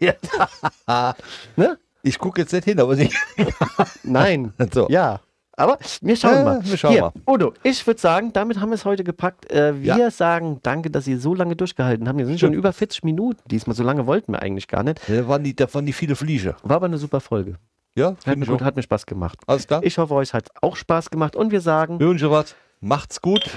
[0.00, 1.14] ja.
[1.56, 1.78] Ne?
[2.02, 3.10] Ich gucke jetzt nicht hin, aber sie.
[4.04, 4.52] Nein.
[4.72, 4.86] So.
[4.88, 5.20] Ja.
[5.58, 6.60] Aber wir schauen Ja, mal.
[6.62, 7.12] wir schauen Hier, mal.
[7.26, 9.50] Udo, ich würde sagen, damit haben wir es heute gepackt.
[9.50, 10.10] Äh, wir Ja.
[10.10, 12.18] sagen danke, dass ihr so lange durchgehalten habt.
[12.18, 13.74] Wir sind schon über 40 Minuten diesmal.
[13.74, 15.00] So lange wollten wir eigentlich gar nicht.
[15.08, 16.56] Da waren die, da waren die viele Fliege.
[16.62, 17.54] War aber eine super Folge.
[17.94, 19.38] Ja, Hat mir, gut, hat mir Spaß gemacht.
[19.46, 19.80] Alles klar.
[19.82, 22.54] Ich hoffe, euch hat auch Spaß gemacht und wir sagen, Wir wünschen was.
[22.80, 23.48] Macht's gut.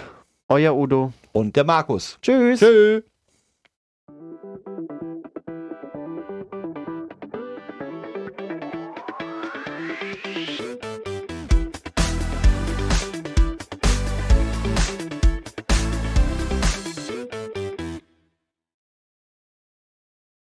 [0.48, 1.12] euer Udo.
[1.34, 2.18] Und der Markus.
[2.22, 2.60] Tschüss.
[2.62, 3.04] Tschüss.